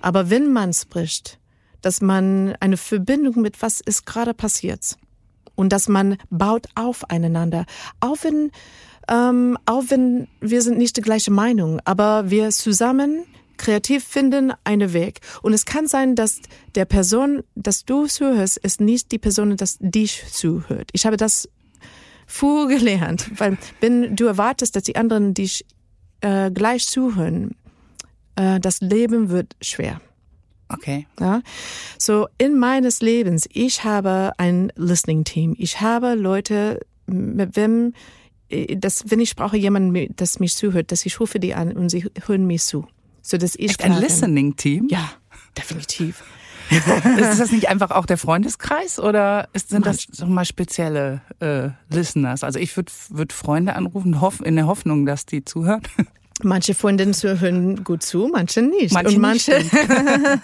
Aber 0.01 0.31
wenn 0.31 0.53
man 0.53 0.73
spricht, 0.73 1.39
dass 1.83 2.01
man 2.01 2.55
eine 2.61 2.77
Verbindung 2.77 3.41
mit 3.41 3.63
was 3.63 3.81
ist 3.81 4.07
gerade 4.07 4.35
passiert 4.35 4.97
und 5.55 5.73
dass 5.73 5.89
man 5.89 6.17
baut 6.31 6.67
aufeinander, 6.75 7.67
auch 8.01 8.17
wenn 8.23 8.51
ähm, 9.09 9.59
auch 9.67 9.85
wenn 9.89 10.29
wir 10.41 10.63
sind 10.63 10.79
nicht 10.79 10.97
die 10.97 11.01
gleiche 11.01 11.33
Meinung, 11.33 11.81
aber 11.85 12.31
wir 12.31 12.51
zusammen 12.51 13.25
kreativ 13.63 14.05
finden 14.05 14.53
einen 14.65 14.93
Weg. 14.93 15.21
Und 15.41 15.53
es 15.53 15.65
kann 15.65 15.87
sein, 15.87 16.17
dass 16.17 16.41
der 16.75 16.85
Person, 16.85 17.45
dass 17.55 17.85
du 17.85 18.07
zuhörst, 18.07 18.59
ist 18.59 18.81
nicht 18.81 19.13
die 19.13 19.19
Person, 19.19 19.57
dass 19.57 19.79
dich 19.81 20.25
zuhört. 20.31 20.91
Ich 20.93 21.07
habe 21.07 21.17
das 21.17 21.49
früh 22.27 22.67
gelernt, 22.77 23.31
weil 23.39 23.57
wenn 23.81 24.17
du 24.17 24.27
erwartest, 24.27 24.75
dass 24.75 24.83
die 24.83 24.97
anderen 24.97 25.33
dich 25.33 25.65
äh, 26.21 26.51
gleich 26.51 26.87
zuhören, 26.87 27.55
äh, 28.37 28.59
das 28.59 28.81
Leben 28.81 29.31
wird 29.31 29.55
schwer. 29.61 30.01
Okay. 30.69 31.07
Ja. 31.21 31.43
So 31.99 32.29
in 32.39 32.59
meines 32.59 33.01
Lebens, 33.01 33.49
ich 33.53 33.85
habe 33.85 34.33
ein 34.39 34.73
Listening 34.75 35.25
Team. 35.25 35.55
Ich 35.59 35.81
habe 35.81 36.15
Leute, 36.15 36.81
mit 37.07 37.57
wem, 37.57 37.93
äh, 38.49 38.77
das, 38.77 39.05
wenn 39.11 39.21
ich 39.21 39.37
brauche 39.37 39.57
jemanden, 39.57 40.15
das 40.17 40.41
mich 40.41 40.57
zuhört, 40.57 40.91
dass 40.91 41.07
ich 41.07 41.21
rufe 41.21 41.39
die 41.39 41.55
an 41.55 41.77
und 41.77 41.91
sie 41.91 42.11
hören 42.27 42.47
mich 42.47 42.63
zu. 42.63 42.87
So 43.23 43.37
ich 43.37 43.59
Echt 43.59 43.85
ein 43.85 43.99
Listening 43.99 44.57
Team? 44.57 44.89
Ja, 44.91 45.11
definitiv. 45.57 46.23
ist 46.71 47.39
das 47.41 47.53
nicht 47.53 47.69
einfach 47.69 47.91
auch 47.91 48.07
der 48.07 48.17
Freundeskreis 48.19 48.99
oder 48.99 49.49
ist, 49.53 49.69
sind 49.69 49.85
das 49.85 50.07
mal 50.25 50.45
spezielle 50.45 51.21
äh, 51.41 51.71
Listeners? 51.95 52.45
Also 52.45 52.59
ich 52.59 52.77
würde 52.77 52.91
würd 53.11 53.33
Freunde 53.33 53.77
anrufen, 53.77 54.21
hoff, 54.21 54.41
in 54.41 54.57
der 54.57 54.67
Hoffnung, 54.67 55.07
dass 55.07 55.27
die 55.27 55.45
zuhören. 55.45 55.83
Manche 56.45 56.75
Freundinnen 56.75 57.15
hören 57.15 57.85
gut 57.85 58.03
zu, 58.03 58.29
manche 58.33 58.63
nicht. 58.63 58.93
Manche 58.93 59.15
und 59.15 59.21
manche. 59.21 59.59
Nicht 59.59 59.73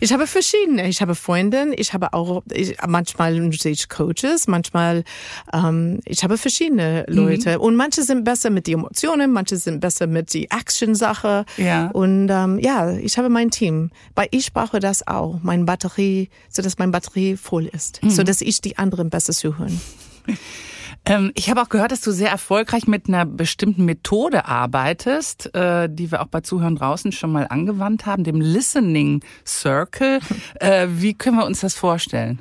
ich 0.00 0.12
habe 0.12 0.26
verschiedene. 0.26 0.88
Ich 0.88 1.00
habe 1.00 1.14
Freundinnen, 1.14 1.72
ich 1.76 1.92
habe 1.92 2.12
auch, 2.12 2.42
ich, 2.50 2.76
manchmal 2.86 3.52
sehe 3.52 3.72
ich 3.72 3.88
Coaches, 3.88 4.48
manchmal, 4.48 5.04
ähm, 5.52 6.00
ich 6.04 6.24
habe 6.24 6.38
verschiedene 6.38 7.04
Leute. 7.08 7.58
Mhm. 7.58 7.64
Und 7.64 7.76
manche 7.76 8.02
sind 8.02 8.24
besser 8.24 8.50
mit 8.50 8.66
den 8.66 8.80
Emotionen, 8.80 9.32
manche 9.32 9.56
sind 9.56 9.80
besser 9.80 10.06
mit 10.06 10.32
die 10.34 10.50
Action-Sache. 10.50 11.44
Ja. 11.56 11.90
Und 11.92 12.28
ähm, 12.30 12.58
ja, 12.58 12.92
ich 12.92 13.18
habe 13.18 13.28
mein 13.28 13.50
Team. 13.50 13.90
Weil 14.14 14.28
ich 14.30 14.52
brauche 14.52 14.80
das 14.80 15.06
auch, 15.06 15.38
meine 15.42 15.64
Batterie, 15.64 16.30
so 16.48 16.62
dass 16.62 16.78
meine 16.78 16.92
Batterie 16.92 17.36
voll 17.36 17.66
ist, 17.66 18.02
mhm. 18.02 18.10
so 18.10 18.22
dass 18.22 18.40
ich 18.40 18.60
die 18.60 18.78
anderen 18.78 19.10
besser 19.10 19.32
zuhören. 19.32 19.80
Ähm, 21.04 21.32
ich 21.34 21.50
habe 21.50 21.60
auch 21.62 21.68
gehört, 21.68 21.92
dass 21.92 22.00
du 22.00 22.12
sehr 22.12 22.30
erfolgreich 22.30 22.86
mit 22.86 23.08
einer 23.08 23.26
bestimmten 23.26 23.84
Methode 23.84 24.46
arbeitest, 24.46 25.54
äh, 25.54 25.88
die 25.90 26.10
wir 26.12 26.22
auch 26.22 26.28
bei 26.28 26.40
Zuhören 26.40 26.76
draußen 26.76 27.12
schon 27.12 27.32
mal 27.32 27.46
angewandt 27.48 28.06
haben, 28.06 28.24
dem 28.24 28.40
Listening 28.40 29.22
Circle. 29.46 30.20
Äh, 30.60 30.88
wie 30.90 31.14
können 31.14 31.36
wir 31.36 31.46
uns 31.46 31.60
das 31.60 31.74
vorstellen? 31.74 32.38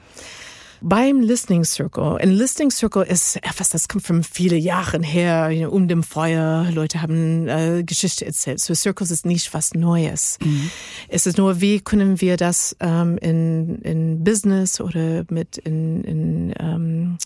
Beim 0.82 1.22
Listening 1.22 1.64
Circle. 1.64 2.18
Ein 2.18 2.32
Listening 2.32 2.72
Circle 2.72 3.04
ist 3.04 3.36
etwas, 3.38 3.70
das 3.70 3.88
kommt 3.88 4.06
von 4.06 4.24
vielen 4.24 4.60
Jahren 4.60 5.04
her, 5.04 5.72
um 5.72 5.88
dem 5.88 6.02
Feuer. 6.02 6.68
Leute 6.72 7.02
haben 7.02 7.48
äh, 7.48 7.84
Geschichte 7.84 8.26
erzählt. 8.26 8.60
So 8.60 8.74
Circles 8.74 9.12
ist 9.12 9.26
nicht 9.26 9.54
was 9.54 9.74
Neues. 9.74 10.40
Mhm. 10.44 10.72
Es 11.08 11.28
ist 11.28 11.38
nur, 11.38 11.62
wie 11.62 11.82
können 11.82 12.20
wir 12.20 12.36
das 12.36 12.76
ähm, 12.80 13.18
in, 13.20 13.80
in 13.82 14.24
Business 14.24 14.82
oder 14.82 15.24
mit 15.30 15.58
in, 15.58 16.04
in 16.04 16.54
ähm, 16.60 17.18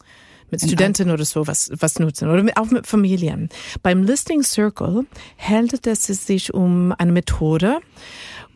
mit 0.51 0.61
Studenten 0.61 1.09
oder 1.09 1.25
so 1.25 1.47
was, 1.47 1.71
was 1.79 1.99
nutzen 1.99 2.29
oder 2.29 2.43
auch 2.55 2.69
mit 2.71 2.87
Familien. 2.87 3.49
Beim 3.83 4.03
Listing 4.03 4.43
Circle 4.43 5.05
handelt 5.37 5.87
es 5.87 6.05
sich 6.05 6.53
um 6.53 6.93
eine 6.97 7.11
Methode, 7.11 7.79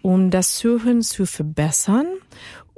um 0.02 0.30
das 0.30 0.60
Suchen 0.60 1.02
zu 1.02 1.26
verbessern 1.26 2.08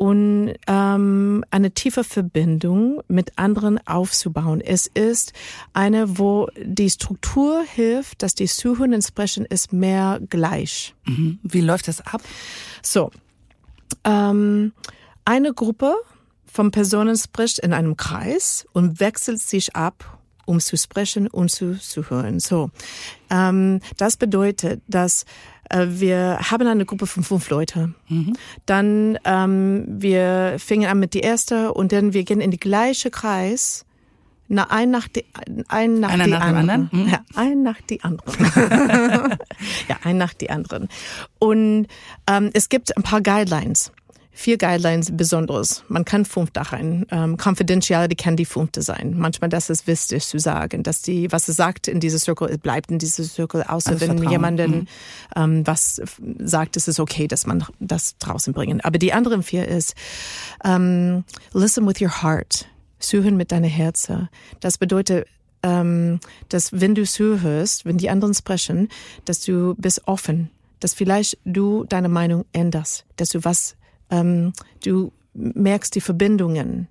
und 0.01 0.55
ähm, 0.65 1.45
eine 1.51 1.71
tiefe 1.71 2.03
Verbindung 2.03 3.03
mit 3.07 3.37
anderen 3.37 3.85
aufzubauen. 3.85 4.59
Es 4.59 4.87
ist 4.87 5.31
eine, 5.73 6.17
wo 6.17 6.47
die 6.59 6.89
Struktur 6.89 7.61
hilft, 7.63 8.23
dass 8.23 8.33
die 8.33 8.47
Suchen 8.47 8.95
und 8.95 9.03
Sprechen 9.03 9.45
ist 9.45 9.73
mehr 9.73 10.19
gleich. 10.27 10.95
Mhm. 11.05 11.37
Wie 11.43 11.61
läuft 11.61 11.87
das 11.87 12.01
ab? 12.01 12.23
So, 12.81 13.11
ähm, 14.03 14.73
eine 15.23 15.53
Gruppe 15.53 15.93
von 16.51 16.71
Personen 16.71 17.15
spricht 17.15 17.59
in 17.59 17.73
einem 17.73 17.95
Kreis 17.95 18.67
und 18.73 18.99
wechselt 18.99 19.39
sich 19.39 19.75
ab, 19.75 20.19
um 20.45 20.59
zu 20.59 20.77
sprechen 20.77 21.27
und 21.27 21.49
zu, 21.49 21.79
zu 21.79 22.09
hören. 22.09 22.39
So, 22.39 22.71
ähm, 23.29 23.79
das 23.97 24.17
bedeutet, 24.17 24.81
dass 24.87 25.25
äh, 25.69 25.87
wir 25.87 26.39
haben 26.51 26.67
eine 26.67 26.85
Gruppe 26.85 27.07
von 27.07 27.23
fünf 27.23 27.49
Leute. 27.49 27.93
Mhm. 28.09 28.35
Dann 28.65 29.17
ähm, 29.23 29.85
wir 29.87 30.57
fingen 30.59 30.89
an 30.89 30.99
mit 30.99 31.13
die 31.13 31.21
erste 31.21 31.73
und 31.73 31.93
dann 31.93 32.13
wir 32.13 32.23
gehen 32.23 32.41
in 32.41 32.51
die 32.51 32.59
gleiche 32.59 33.09
Kreis. 33.11 33.85
Na, 34.53 34.69
ein 34.69 34.91
nach 34.91 35.07
die, 35.07 35.23
ein 35.69 36.01
nach 36.01 36.09
Einer 36.09 36.25
die 36.25 36.31
nach 36.31 36.41
anderen. 36.41 36.69
anderen? 36.69 37.05
Mhm. 37.05 37.09
Ja, 37.09 37.21
ein 37.35 37.63
nach 37.63 37.79
die 37.79 38.03
anderen. 38.03 38.35
ja, 39.87 39.95
ein 40.03 40.17
nach 40.17 40.33
die 40.33 40.49
anderen. 40.49 40.89
Und 41.39 41.87
ähm, 42.27 42.49
es 42.51 42.67
gibt 42.67 42.97
ein 42.97 43.03
paar 43.03 43.21
Guidelines 43.21 43.93
vier 44.33 44.57
Guidelines 44.57 45.15
Besonderes. 45.15 45.83
Man 45.87 46.05
kann 46.05 46.25
fünf 46.25 46.51
da 46.51 46.61
rein. 46.63 47.05
Ähm, 47.11 47.37
Confidentiality 47.37 48.15
kann 48.15 48.35
die 48.35 48.45
fünfte 48.45 48.81
sein. 48.81 49.13
Manchmal 49.17 49.49
das 49.49 49.69
ist 49.69 49.87
wichtig 49.87 50.25
zu 50.25 50.39
sagen, 50.39 50.83
dass 50.83 51.01
die, 51.01 51.31
was 51.31 51.47
es 51.47 51.57
sagt 51.57 51.87
in 51.87 51.99
dieser 51.99 52.17
Circle, 52.17 52.57
bleibt 52.57 52.91
in 52.91 52.99
dieser 52.99 53.23
Circle, 53.23 53.63
außer 53.63 53.91
Alles 53.91 54.01
wenn 54.01 54.07
Vertrauen. 54.09 54.31
jemanden 54.31 54.71
Mhm. 54.71 54.87
ähm, 55.35 55.67
was 55.67 56.01
sagt, 56.39 56.77
ist 56.77 56.87
es 56.87 56.99
okay, 56.99 57.27
dass 57.27 57.45
man 57.45 57.65
das 57.79 58.17
draußen 58.17 58.53
bringen. 58.53 58.81
Aber 58.81 58.97
die 58.97 59.13
anderen 59.13 59.43
vier 59.43 59.67
ist 59.67 59.95
ähm, 60.63 61.23
listen 61.53 61.85
with 61.87 62.01
your 62.01 62.21
heart. 62.23 62.67
Suchen 62.99 63.35
mit 63.35 63.51
deinem 63.51 63.69
Herzen. 63.69 64.29
Das 64.59 64.77
bedeutet, 64.77 65.27
ähm, 65.63 66.19
dass 66.49 66.79
wenn 66.79 66.95
du 66.95 67.03
zuhörst, 67.03 67.85
wenn 67.85 67.97
die 67.97 68.09
anderen 68.09 68.33
sprechen, 68.33 68.89
dass 69.25 69.41
du 69.41 69.75
bist 69.77 70.07
offen, 70.07 70.51
dass 70.79 70.93
vielleicht 70.93 71.37
du 71.43 71.83
deine 71.85 72.09
Meinung 72.09 72.45
änderst, 72.53 73.05
dass 73.17 73.29
du 73.29 73.43
was 73.43 73.75
ähm, 74.11 74.53
du 74.83 75.11
merkst 75.33 75.95
die 75.95 76.01
Verbindungen, 76.01 76.87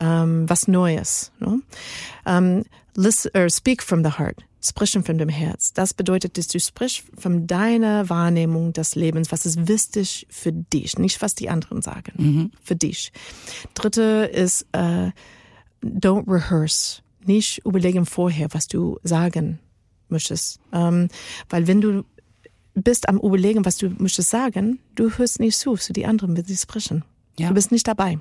ähm, 0.00 0.48
was 0.48 0.66
Neues. 0.68 1.30
Ne? 1.38 1.60
Ähm, 2.26 2.64
listen, 2.96 3.30
or 3.36 3.48
speak 3.50 3.82
from 3.82 4.02
the 4.02 4.12
heart, 4.18 4.36
sprechen 4.64 5.04
von 5.04 5.18
dem 5.18 5.28
Herz. 5.28 5.72
Das 5.74 5.92
bedeutet, 5.94 6.38
dass 6.38 6.48
du 6.48 6.58
sprichst 6.58 7.04
von 7.18 7.46
deiner 7.46 8.08
Wahrnehmung 8.08 8.72
des 8.72 8.94
Lebens, 8.94 9.30
was 9.30 9.44
ist 9.46 9.68
wichtig 9.68 10.26
für 10.30 10.52
dich, 10.52 10.98
nicht 10.98 11.20
was 11.22 11.34
die 11.34 11.50
anderen 11.50 11.82
sagen, 11.82 12.12
Mhm. 12.16 12.50
für 12.62 12.76
dich. 12.76 13.12
Dritte 13.74 14.30
ist, 14.32 14.66
äh, 14.72 15.10
don't 15.84 16.26
rehearse, 16.26 17.02
nicht 17.24 17.64
überlegen 17.66 18.06
vorher, 18.06 18.48
was 18.52 18.66
du 18.66 18.98
sagen 19.04 19.58
möchtest. 20.08 20.60
Ähm, 20.72 21.08
weil 21.48 21.66
wenn 21.66 21.80
du 21.80 22.04
bist 22.74 23.08
am 23.08 23.18
Überlegen, 23.18 23.64
was 23.64 23.76
du 23.76 23.90
möchtest 23.98 24.30
sagen, 24.30 24.78
du 24.94 25.10
hörst 25.10 25.40
nicht 25.40 25.58
zu, 25.58 25.74
zu 25.74 25.92
die 25.92 26.06
anderen, 26.06 26.36
wenn 26.36 26.44
sie 26.44 26.56
sprechen. 26.56 27.04
Ja. 27.38 27.48
Du 27.48 27.54
bist 27.54 27.72
nicht 27.72 27.88
dabei. 27.88 28.18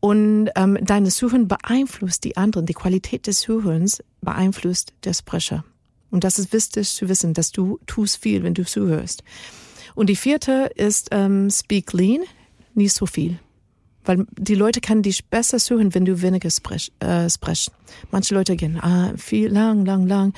Und 0.00 0.50
ähm, 0.56 0.78
deine 0.82 1.10
Suchen 1.10 1.48
beeinflusst 1.48 2.24
die 2.24 2.36
anderen. 2.36 2.66
Die 2.66 2.74
Qualität 2.74 3.26
des 3.26 3.40
Zuhörens 3.40 4.02
beeinflusst 4.20 4.92
der 5.04 5.14
Sprecher. 5.14 5.64
Und 6.10 6.24
das 6.24 6.38
ist 6.38 6.52
wichtig 6.52 6.88
zu 6.88 7.08
wissen, 7.08 7.34
dass 7.34 7.50
du 7.50 7.78
tust 7.86 8.18
viel, 8.18 8.42
wenn 8.42 8.54
du 8.54 8.64
zuhörst. 8.64 9.24
Und 9.94 10.08
die 10.08 10.16
vierte 10.16 10.70
ist 10.74 11.08
ähm, 11.12 11.50
Speak 11.50 11.92
Lean, 11.92 12.22
nicht 12.74 12.92
so 12.92 13.06
viel. 13.06 13.38
Weil 14.04 14.26
die 14.38 14.54
Leute 14.54 14.80
können 14.80 15.02
dich 15.02 15.24
besser 15.26 15.58
zuhören, 15.58 15.94
wenn 15.94 16.04
du 16.04 16.22
weniger 16.22 16.50
sprech, 16.50 16.92
äh, 17.00 17.28
sprichst. 17.28 17.72
Manche 18.10 18.34
Leute 18.34 18.54
gehen 18.54 18.78
ah, 18.80 19.12
viel, 19.16 19.48
lang, 19.48 19.84
lang, 19.84 20.06
lang. 20.06 20.34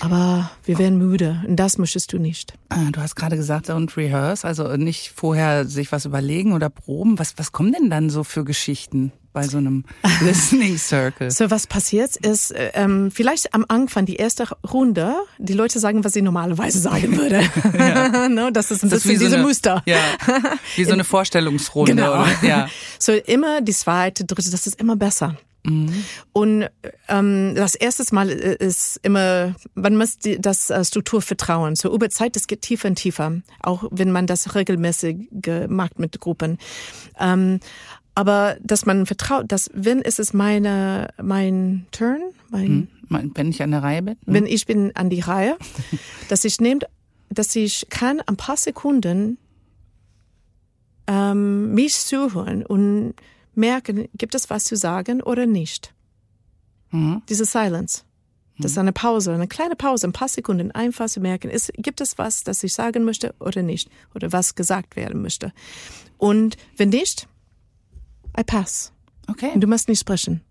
Aber 0.00 0.50
wir 0.64 0.78
werden 0.78 0.98
müde 0.98 1.42
und 1.46 1.56
das 1.56 1.78
möchtest 1.78 2.12
du 2.12 2.18
nicht. 2.18 2.54
Ah, 2.68 2.90
du 2.90 3.00
hast 3.00 3.16
gerade 3.16 3.36
gesagt, 3.36 3.70
don't 3.70 3.96
rehearse, 3.96 4.46
also 4.46 4.76
nicht 4.76 5.12
vorher 5.14 5.66
sich 5.66 5.92
was 5.92 6.04
überlegen 6.04 6.52
oder 6.52 6.70
proben. 6.70 7.18
Was, 7.18 7.34
was 7.36 7.52
kommen 7.52 7.72
denn 7.72 7.90
dann 7.90 8.10
so 8.10 8.24
für 8.24 8.44
Geschichten? 8.44 9.12
bei 9.32 9.46
so 9.46 9.58
einem 9.58 9.84
Listening 10.22 10.76
Circle. 10.76 11.30
So, 11.30 11.50
was 11.50 11.66
passiert 11.66 12.16
ist, 12.16 12.52
ähm, 12.56 13.10
vielleicht 13.10 13.54
am 13.54 13.64
Anfang, 13.68 14.06
die 14.06 14.16
erste 14.16 14.44
Runde, 14.68 15.14
die 15.38 15.52
Leute 15.52 15.78
sagen, 15.78 16.04
was 16.04 16.12
sie 16.12 16.22
normalerweise 16.22 16.78
sagen 16.78 17.16
würde. 17.16 17.42
ja. 17.78 18.28
no, 18.28 18.50
das 18.50 18.70
ist 18.70 18.82
ein 18.82 18.90
das 18.90 19.02
bisschen 19.02 19.12
ist 19.12 19.20
diese 19.20 19.30
so 19.30 19.36
eine, 19.36 19.46
Muster. 19.46 19.82
Ja, 19.86 19.98
wie 20.76 20.84
so 20.84 20.92
eine 20.92 21.04
Vorstellungsrunde. 21.04 21.94
Genau. 21.94 22.12
Oder? 22.12 22.28
Ja. 22.42 22.68
So 22.98 23.12
immer 23.12 23.60
die 23.60 23.72
zweite, 23.72 24.24
dritte, 24.24 24.50
das 24.50 24.66
ist 24.66 24.80
immer 24.80 24.96
besser. 24.96 25.36
Mhm. 25.64 26.04
Und 26.32 26.66
ähm, 27.08 27.54
das 27.54 27.74
erste 27.74 28.14
Mal 28.14 28.30
ist 28.30 28.98
immer, 29.02 29.54
man 29.74 29.96
muss 29.96 30.18
die, 30.18 30.40
das 30.40 30.70
äh, 30.70 30.84
Struktur 30.84 31.20
vertrauen. 31.22 31.76
So 31.76 31.92
über 31.94 32.08
Zeit, 32.10 32.36
das 32.36 32.46
geht 32.46 32.62
tiefer 32.62 32.88
und 32.88 32.96
tiefer, 32.96 33.40
auch 33.62 33.84
wenn 33.90 34.10
man 34.10 34.26
das 34.26 34.54
regelmäßig 34.54 35.28
macht 35.68 35.98
mit 35.98 36.18
Gruppen. 36.20 36.58
Ähm, 37.18 37.60
aber 38.14 38.56
dass 38.62 38.86
man 38.86 39.06
vertraut, 39.06 39.46
dass 39.48 39.70
wenn 39.72 40.00
ist 40.00 40.18
es 40.18 40.32
meine 40.32 41.08
mein 41.22 41.86
Turn, 41.92 42.20
mein, 42.50 42.88
hm. 43.08 43.32
wenn 43.34 43.50
ich 43.50 43.62
an 43.62 43.70
der 43.70 43.82
Reihe 43.82 44.02
bin, 44.02 44.16
hm. 44.24 44.34
wenn 44.34 44.46
ich 44.46 44.66
bin 44.66 44.94
an 44.96 45.10
die 45.10 45.20
Reihe, 45.20 45.56
dass 46.28 46.44
ich 46.44 46.60
nehmt, 46.60 46.86
dass 47.28 47.54
ich 47.54 47.86
kann 47.88 48.20
ein 48.20 48.36
paar 48.36 48.56
Sekunden 48.56 49.38
ähm, 51.06 51.72
mich 51.72 51.94
zuhören 51.98 52.64
und 52.64 53.14
merken, 53.60 54.08
gibt 54.14 54.34
es 54.34 54.50
was 54.50 54.64
zu 54.64 54.76
sagen 54.76 55.22
oder 55.22 55.46
nicht. 55.46 55.94
Mhm. 56.90 57.22
Diese 57.28 57.44
Silence. 57.44 58.02
Das 58.58 58.72
ist 58.72 58.78
eine 58.78 58.92
Pause, 58.92 59.32
eine 59.32 59.48
kleine 59.48 59.74
Pause, 59.74 60.06
ein 60.06 60.12
paar 60.12 60.28
Sekunden, 60.28 60.70
einfach 60.70 61.06
zu 61.06 61.20
merken, 61.20 61.50
ist, 61.50 61.72
gibt 61.76 62.00
es 62.00 62.18
was, 62.18 62.44
das 62.44 62.62
ich 62.62 62.74
sagen 62.74 63.04
möchte 63.04 63.34
oder 63.40 63.62
nicht, 63.62 63.88
oder 64.14 64.32
was 64.32 64.54
gesagt 64.54 64.96
werden 64.96 65.22
möchte. 65.22 65.52
Und 66.18 66.56
wenn 66.76 66.90
nicht, 66.90 67.26
I 68.38 68.44
pass. 68.44 68.92
Okay. 69.28 69.50
Und 69.54 69.62
du 69.62 69.66
musst 69.66 69.88
nicht 69.88 70.00
sprechen. 70.00 70.42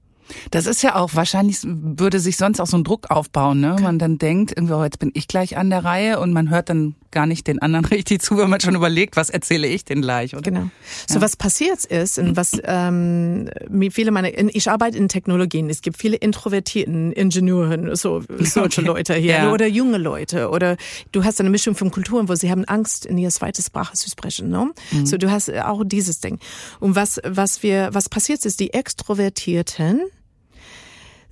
Das 0.51 0.65
ist 0.67 0.83
ja 0.83 0.95
auch, 0.95 1.15
wahrscheinlich 1.15 1.59
würde 1.63 2.19
sich 2.19 2.37
sonst 2.37 2.59
auch 2.59 2.67
so 2.67 2.77
ein 2.77 2.83
Druck 2.83 3.09
aufbauen, 3.09 3.59
ne? 3.59 3.77
Man 3.81 3.97
dann 3.97 4.17
denkt, 4.19 4.53
irgendwie, 4.55 4.73
oh, 4.73 4.83
jetzt 4.83 4.99
bin 4.99 5.11
ich 5.15 5.27
gleich 5.27 5.57
an 5.57 5.69
der 5.69 5.83
Reihe 5.83 6.19
und 6.19 6.33
man 6.33 6.49
hört 6.49 6.69
dann 6.69 6.95
gar 7.11 7.25
nicht 7.25 7.47
den 7.47 7.59
anderen 7.61 7.85
richtig 7.91 8.21
zu, 8.21 8.37
wenn 8.37 8.49
man 8.49 8.59
schon 8.59 8.75
überlegt, 8.75 9.15
was 9.15 9.29
erzähle 9.29 9.67
ich 9.67 9.85
denn 9.85 10.01
gleich, 10.01 10.33
oder? 10.33 10.41
Genau. 10.41 10.69
So 11.07 11.15
ja. 11.15 11.21
was 11.21 11.35
passiert 11.35 11.85
ist 11.85 12.17
und 12.19 12.35
was 12.35 12.57
ähm, 12.63 13.49
viele 13.91 14.11
meine, 14.11 14.31
ich 14.31 14.69
arbeite 14.69 14.97
in 14.97 15.07
Technologien, 15.07 15.69
es 15.69 15.81
gibt 15.81 15.97
viele 15.97 16.17
introvertierten 16.17 17.11
Ingenieuren, 17.11 17.95
so 17.95 18.23
solche 18.39 18.81
okay. 18.81 18.87
Leute 18.87 19.13
hier, 19.15 19.33
ja. 19.33 19.51
oder 19.51 19.67
junge 19.67 19.97
Leute, 19.97 20.49
oder 20.49 20.77
du 21.11 21.23
hast 21.23 21.39
eine 21.39 21.49
Mischung 21.49 21.75
von 21.75 21.91
Kulturen, 21.91 22.29
wo 22.29 22.35
sie 22.35 22.51
haben 22.51 22.65
Angst, 22.65 23.05
in 23.05 23.17
ihre 23.17 23.31
zweite 23.31 23.61
Sprache 23.61 23.93
zu 23.93 24.09
sprechen, 24.09 24.49
ne? 24.49 24.71
Mhm. 24.91 25.05
So 25.05 25.17
du 25.17 25.31
hast 25.31 25.51
auch 25.53 25.83
dieses 25.85 26.19
Ding. 26.19 26.39
Und 26.79 26.95
was, 26.95 27.19
was 27.23 27.63
wir, 27.63 27.89
was 27.93 28.09
passiert 28.09 28.45
ist, 28.45 28.59
die 28.59 28.73
Extrovertierten, 28.73 30.01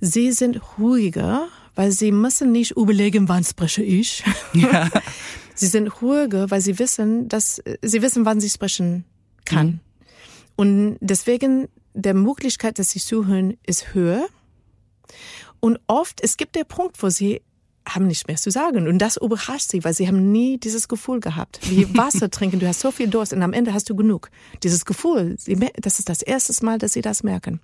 sie 0.00 0.32
sind 0.32 0.60
ruhiger, 0.78 1.48
weil 1.74 1.92
sie 1.92 2.12
müssen 2.12 2.52
nicht 2.52 2.72
überlegen, 2.72 3.28
wann 3.28 3.44
spreche 3.44 3.82
ich. 3.82 4.24
Ja. 4.52 4.88
sie 5.58 5.66
sind 5.66 5.88
ruhiger, 6.02 6.50
weil 6.50 6.60
sie 6.60 6.78
wissen, 6.78 7.28
dass 7.28 7.62
sie 7.82 8.02
wissen, 8.02 8.24
wann 8.24 8.40
sie 8.40 8.50
sprechen 8.50 9.04
kann. 9.44 9.66
Mhm. 9.66 9.80
Und 10.56 10.98
deswegen 11.00 11.68
der 11.94 12.14
Möglichkeit, 12.14 12.78
dass 12.78 12.90
sie 12.90 13.00
zuhören, 13.00 13.56
ist 13.66 13.94
höher. 13.94 14.26
Und 15.60 15.78
oft, 15.86 16.20
es 16.22 16.36
gibt 16.36 16.56
der 16.56 16.64
Punkt, 16.64 17.02
wo 17.02 17.08
sie 17.08 17.40
haben 17.88 18.06
nicht 18.06 18.28
mehr 18.28 18.36
zu 18.36 18.50
sagen. 18.50 18.86
Und 18.86 18.98
das 18.98 19.16
überrascht 19.16 19.70
sie, 19.70 19.82
weil 19.82 19.94
sie 19.94 20.06
haben 20.06 20.30
nie 20.30 20.58
dieses 20.58 20.88
Gefühl 20.88 21.20
gehabt. 21.20 21.60
Wie 21.70 21.86
Wasser 21.96 22.30
trinken, 22.30 22.60
du 22.60 22.68
hast 22.68 22.80
so 22.80 22.90
viel 22.90 23.08
Durst 23.08 23.32
und 23.32 23.42
am 23.42 23.52
Ende 23.52 23.72
hast 23.72 23.88
du 23.88 23.96
genug. 23.96 24.30
Dieses 24.62 24.84
Gefühl, 24.84 25.36
das 25.80 25.98
ist 25.98 26.08
das 26.08 26.22
erste 26.22 26.64
Mal, 26.64 26.78
dass 26.78 26.92
sie 26.92 27.00
das 27.00 27.22
merken 27.22 27.60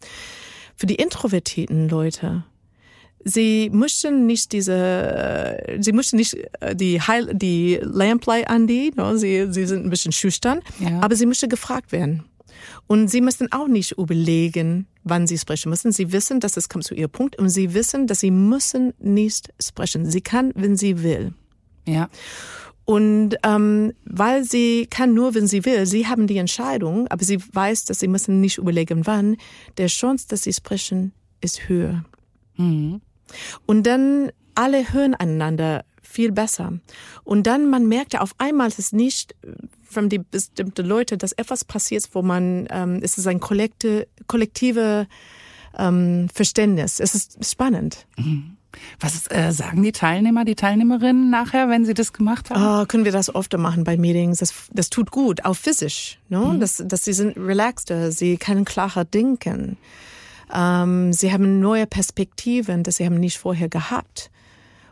für 0.77 0.87
die 0.87 0.97
introvertierten 0.97 1.89
Leute. 1.89 2.45
Sie 3.25 3.71
möchten 3.73 4.27
nicht 4.27 4.53
diese, 4.53 5.57
sie 5.81 5.93
möchten 5.93 6.17
nicht 6.17 6.37
äh, 6.61 6.77
die 6.77 7.01
Heil, 7.01 7.35
die 7.35 7.79
Lamplight 7.83 8.49
an 8.49 8.67
die, 8.67 8.93
no? 8.95 9.17
sie, 9.17 9.47
sie 9.51 9.67
sind 9.67 9.87
ein 9.87 9.91
bisschen 9.91 10.13
schüchtern, 10.13 10.61
ja. 10.79 11.01
aber 11.01 11.17
sie 11.17 11.27
möchten 11.27 11.49
gefragt 11.49 11.91
werden. 11.91 12.25
Und 12.87 13.09
sie 13.09 13.21
müssen 13.21 13.51
auch 13.53 13.67
nicht 13.67 13.93
überlegen, 13.93 14.87
wann 15.03 15.27
sie 15.27 15.39
sprechen 15.39 15.71
müssen. 15.71 15.93
Sie 15.93 16.13
wissen, 16.13 16.41
dass 16.41 16.57
es 16.57 16.69
kommt 16.69 16.85
zu 16.85 16.95
ihr 16.95 17.09
Punkt 17.09 17.37
und 17.39 17.49
sie 17.49 17.75
wissen, 17.75 18.07
dass 18.07 18.21
sie 18.21 18.31
müssen 18.31 18.93
nicht 18.99 19.53
sprechen. 19.63 20.09
Sie 20.11 20.21
kann, 20.21 20.53
wenn 20.55 20.77
sie 20.77 21.03
will. 21.03 21.33
Ja. 21.87 22.09
Und 22.85 23.37
ähm, 23.43 23.95
weil 24.05 24.45
sie 24.45 24.87
kann 24.91 25.15
nur, 25.15 25.35
wenn 25.35 25.47
sie 25.47 25.65
will, 25.65 25.87
sie 25.87 26.07
haben 26.07 26.27
die 26.27 26.37
Entscheidung, 26.37 27.09
aber 27.09 27.25
sie 27.25 27.39
weiß, 27.41 27.87
dass 27.87 28.01
sie 28.01 28.09
müssen 28.09 28.41
nicht 28.41 28.59
überlegen, 28.59 29.07
wann, 29.07 29.37
der 29.79 29.87
Chance, 29.87 30.27
dass 30.29 30.43
sie 30.43 30.53
sprechen, 30.53 31.13
ist 31.41 31.69
höher. 31.69 32.05
Mhm. 32.57 33.01
Und 33.67 33.87
dann 33.87 34.31
alle 34.55 34.93
hören 34.93 35.15
einander 35.15 35.85
viel 36.03 36.33
besser. 36.33 36.73
Und 37.25 37.47
dann 37.47 37.69
man 37.69 37.89
merkt 37.89 38.13
ja 38.13 38.21
auf 38.21 38.35
einmal, 38.39 38.69
es 38.69 38.79
ist 38.79 38.93
nicht 38.93 39.35
von 39.83 40.09
die 40.09 40.19
bestimmte 40.19 40.83
Leute, 40.83 41.17
dass 41.17 41.33
etwas 41.33 41.65
passiert, 41.65 42.09
wo 42.13 42.23
man, 42.23 42.67
ähm, 42.71 43.01
es 43.03 43.19
ist 43.19 43.27
ein 43.27 43.41
kollektive, 43.41 44.07
kollektive 44.27 45.07
ähm, 45.77 46.29
Verständnis. 46.33 47.01
Es 47.01 47.15
ist 47.15 47.45
spannend. 47.45 48.07
Mhm. 48.17 48.57
Was 48.99 49.31
äh, 49.31 49.53
sagen 49.53 49.83
die 49.85 49.93
Teilnehmer, 49.93 50.45
die 50.45 50.57
Teilnehmerinnen 50.57 51.31
nachher, 51.31 51.69
wenn 51.69 51.85
sie 51.85 51.95
das 51.95 52.13
gemacht 52.13 52.51
haben? 52.51 52.83
Oh, 52.83 52.87
können 52.87 53.05
wir 53.05 53.13
das 53.13 53.35
öfter 53.35 53.57
machen 53.57 53.85
bei 53.85 53.97
Meetings? 53.97 54.39
Das, 54.39 54.53
das 54.73 54.91
tut 54.91 55.13
gut, 55.13 55.45
auch 55.45 55.55
physisch. 55.55 56.19
Ne? 56.29 56.39
Mhm. 56.39 56.61
Das, 56.61 56.83
dass 56.85 57.05
sie 57.05 57.13
sind 57.13 57.37
relaxter, 57.37 58.11
sie 58.11 58.37
können 58.37 58.65
klarer 58.65 59.05
denken. 59.05 59.77
Ähm, 60.53 61.13
sie 61.13 61.33
haben 61.33 61.61
neue 61.61 61.87
Perspektiven, 61.87 62.83
das 62.83 62.97
sie 62.97 63.05
haben 63.05 63.21
nicht 63.21 63.39
vorher 63.39 63.69
gehabt. 63.69 64.31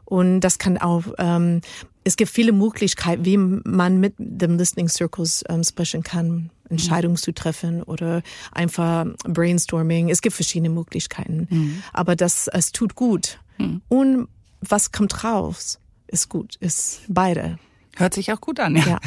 Und 0.04 0.40
das 0.40 0.58
kann 0.58 0.78
auch, 0.78 1.04
ähm, 1.18 1.60
es 2.04 2.16
gibt 2.16 2.30
viele 2.30 2.52
Möglichkeiten, 2.52 3.24
wie 3.24 3.36
man 3.36 3.98
mit 3.98 4.14
dem 4.18 4.58
Listening 4.58 4.88
Circles 4.88 5.44
ähm, 5.48 5.64
sprechen 5.64 6.02
kann, 6.02 6.50
Entscheidungen 6.68 7.14
mhm. 7.14 7.18
zu 7.18 7.32
treffen 7.32 7.82
oder 7.82 8.22
einfach 8.50 9.06
Brainstorming. 9.24 10.10
Es 10.10 10.20
gibt 10.20 10.34
verschiedene 10.34 10.70
Möglichkeiten. 10.70 11.46
Mhm. 11.48 11.82
Aber 11.92 12.16
das, 12.16 12.48
es 12.48 12.72
tut 12.72 12.94
gut. 12.94 13.38
Mhm. 13.58 13.82
Und 13.88 14.28
was 14.60 14.92
kommt 14.92 15.24
raus, 15.24 15.78
ist 16.08 16.28
gut, 16.28 16.56
ist 16.56 17.00
beide. 17.08 17.58
Hört 17.96 18.14
sich 18.14 18.32
auch 18.32 18.40
gut 18.40 18.58
an, 18.60 18.76
ja. 18.76 18.86
ja. 18.86 19.00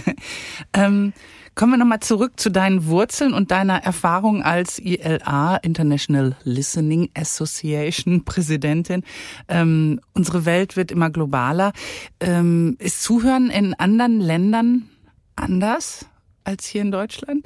ähm, 0.73 1.13
kommen 1.55 1.71
wir 1.71 1.77
nochmal 1.77 2.01
zurück 2.01 2.33
zu 2.35 2.51
deinen 2.51 2.87
Wurzeln 2.87 3.33
und 3.33 3.51
deiner 3.51 3.83
Erfahrung 3.83 4.43
als 4.43 4.77
ILA, 4.77 5.57
International 5.57 6.35
Listening 6.43 7.09
Association 7.15 8.23
Präsidentin. 8.25 9.03
Ähm, 9.47 10.01
unsere 10.13 10.45
Welt 10.45 10.75
wird 10.75 10.91
immer 10.91 11.09
globaler. 11.09 11.71
Ähm, 12.19 12.75
ist 12.79 13.01
Zuhören 13.01 13.49
in 13.49 13.73
anderen 13.73 14.19
Ländern 14.19 14.89
anders? 15.35 16.05
als 16.45 16.67
hier 16.67 16.81
in 16.81 16.91
Deutschland? 16.91 17.45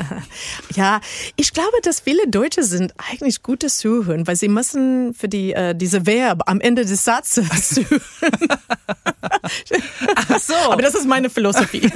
ja, 0.74 1.00
ich 1.36 1.52
glaube, 1.52 1.76
dass 1.82 2.00
viele 2.00 2.26
Deutsche 2.28 2.62
sind 2.62 2.94
eigentlich 2.96 3.42
gute 3.42 3.66
Zuhören, 3.68 4.26
weil 4.26 4.36
sie 4.36 4.48
müssen 4.48 5.14
für 5.14 5.28
die 5.28 5.52
äh, 5.52 5.74
diese 5.74 6.06
Verb 6.06 6.42
am 6.46 6.60
Ende 6.60 6.84
des 6.84 7.04
Satzes 7.04 7.68
zuhören. 7.74 8.00
So. 10.46 10.54
Aber 10.54 10.82
das 10.82 10.94
ist 10.94 11.06
meine 11.06 11.30
Philosophie. 11.30 11.90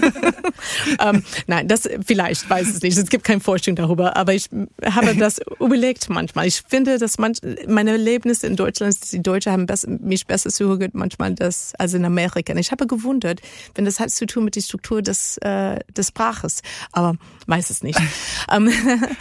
ähm, 1.01 1.25
nein, 1.47 1.67
das 1.69 1.89
vielleicht 2.07 2.49
weiß 2.49 2.69
es 2.69 2.83
nicht. 2.83 2.97
Es 2.97 3.09
gibt 3.09 3.25
keine 3.25 3.41
Forschung 3.41 3.77
darüber, 3.77 4.17
aber 4.17 4.35
ich 4.35 4.49
habe 4.85 5.17
das 5.17 5.41
überlegt 5.59 6.09
manchmal. 6.09 6.47
Ich 6.47 6.63
finde, 6.69 6.99
dass 6.99 7.19
manch, 7.19 7.39
meine 7.67 7.93
Erlebnisse 7.93 8.47
in 8.47 8.57
Deutschland, 8.57 8.97
die 9.11 9.23
Deutschen 9.23 9.53
haben 9.53 9.67
besser, 9.67 9.89
mich 9.89 10.27
besser 10.27 10.51
zugehört 10.51 10.95
manchmal 10.95 11.35
das 11.35 11.75
als 11.79 11.95
in 11.95 12.05
Amerika. 12.05 12.53
Und 12.53 12.59
ich 12.59 12.71
habe 12.71 12.87
gewundert, 12.87 13.41
wenn 13.75 13.85
das 13.85 14.01
hat 14.01 14.11
zu 14.11 14.27
tun 14.27 14.45
mit 14.45 14.55
der 14.57 14.61
Struktur 14.61 15.03
des 15.03 15.39
äh, 15.39 15.81
des 15.97 16.09
Sprach 16.09 16.27
Spraches, 16.27 16.63
aber 16.93 17.17
weiß 17.47 17.71
es 17.71 17.83
nicht. 17.83 18.01
ähm, 18.53 18.71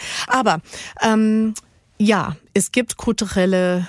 aber 0.26 0.60
ähm, 1.02 1.54
ja, 1.98 2.36
es 2.54 2.72
gibt 2.72 2.96
kulturelle 2.96 3.88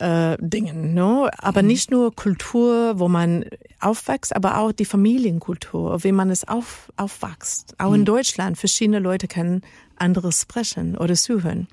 äh, 0.00 0.36
Dinge, 0.40 0.74
ne? 0.74 1.30
aber 1.38 1.62
mhm. 1.62 1.68
nicht 1.68 1.90
nur 1.90 2.14
Kultur, 2.14 2.98
wo 2.98 3.08
man 3.08 3.44
aufwächst, 3.80 4.34
aber 4.34 4.58
auch 4.58 4.72
die 4.72 4.84
Familienkultur, 4.84 6.02
wie 6.04 6.12
man 6.12 6.30
es 6.30 6.46
auf, 6.46 6.92
aufwächst. 6.96 7.74
Auch 7.78 7.90
mhm. 7.90 7.96
in 7.96 8.04
Deutschland, 8.04 8.58
verschiedene 8.58 8.98
Leute 8.98 9.28
können 9.28 9.62
anderes 9.96 10.40
sprechen 10.42 10.96
oder 10.96 11.14
zuhören. 11.14 11.68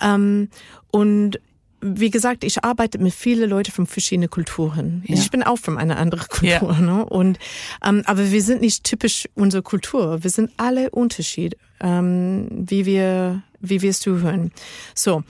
Ähm, 0.00 0.48
und 0.90 1.38
wie 1.86 2.10
gesagt, 2.10 2.44
ich 2.44 2.64
arbeite 2.64 2.98
mit 2.98 3.12
vielen 3.12 3.50
Leuten 3.50 3.70
von 3.70 3.86
verschiedenen 3.86 4.30
Kulturen. 4.30 5.02
Ja. 5.06 5.16
Ich 5.16 5.30
bin 5.30 5.42
auch 5.42 5.58
von 5.58 5.76
einer 5.76 5.98
anderen 5.98 6.26
Kultur. 6.28 6.72
Ja. 6.72 6.80
Ne? 6.80 7.04
Und, 7.04 7.38
ähm, 7.84 8.02
aber 8.06 8.30
wir 8.32 8.42
sind 8.42 8.62
nicht 8.62 8.84
typisch 8.84 9.28
unsere 9.34 9.62
Kultur. 9.62 10.24
Wir 10.24 10.30
sind 10.30 10.50
alle 10.56 10.90
Unterschied, 10.90 11.58
ähm, 11.80 12.48
wie 12.50 12.86
wir, 12.86 13.42
wie 13.60 13.82
wir 13.82 13.90
es 13.90 14.00
zuhören. 14.00 14.50
So, 14.94 15.24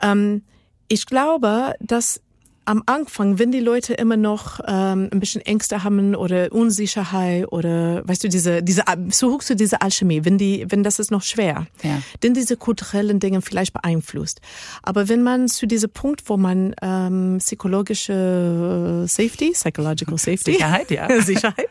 ähm, 0.00 0.42
ich 0.90 1.06
glaube, 1.06 1.74
dass 1.80 2.20
am 2.66 2.82
Anfang, 2.86 3.38
wenn 3.38 3.50
die 3.50 3.60
Leute 3.60 3.94
immer 3.94 4.16
noch 4.16 4.60
ähm, 4.66 5.08
ein 5.10 5.18
bisschen 5.18 5.40
Ängste 5.40 5.82
haben 5.82 6.14
oder 6.14 6.52
Unsicherheit 6.52 7.50
oder 7.50 8.06
weißt 8.06 8.22
du 8.22 8.28
diese 8.28 8.62
diese 8.62 8.84
so 9.08 9.32
hochst 9.32 9.50
du 9.50 9.56
diese 9.56 9.80
Alchemie, 9.80 10.24
wenn 10.24 10.38
die 10.38 10.66
wenn 10.68 10.84
das 10.84 10.98
ist 11.00 11.10
noch 11.10 11.22
schwer, 11.22 11.66
ja. 11.82 12.00
denn 12.22 12.34
diese 12.34 12.56
kulturellen 12.56 13.18
Dinge 13.18 13.42
vielleicht 13.42 13.72
beeinflusst. 13.72 14.40
Aber 14.82 15.08
wenn 15.08 15.22
man 15.22 15.48
zu 15.48 15.66
diesem 15.66 15.90
Punkt, 15.90 16.28
wo 16.28 16.36
man 16.36 16.74
ähm, 16.80 17.38
psychologische 17.38 19.04
Safety, 19.08 19.50
psychological 19.52 20.18
Safety, 20.18 20.52
Sicherheit, 20.52 20.90
ja, 20.90 21.08
Sicherheit, 21.22 21.68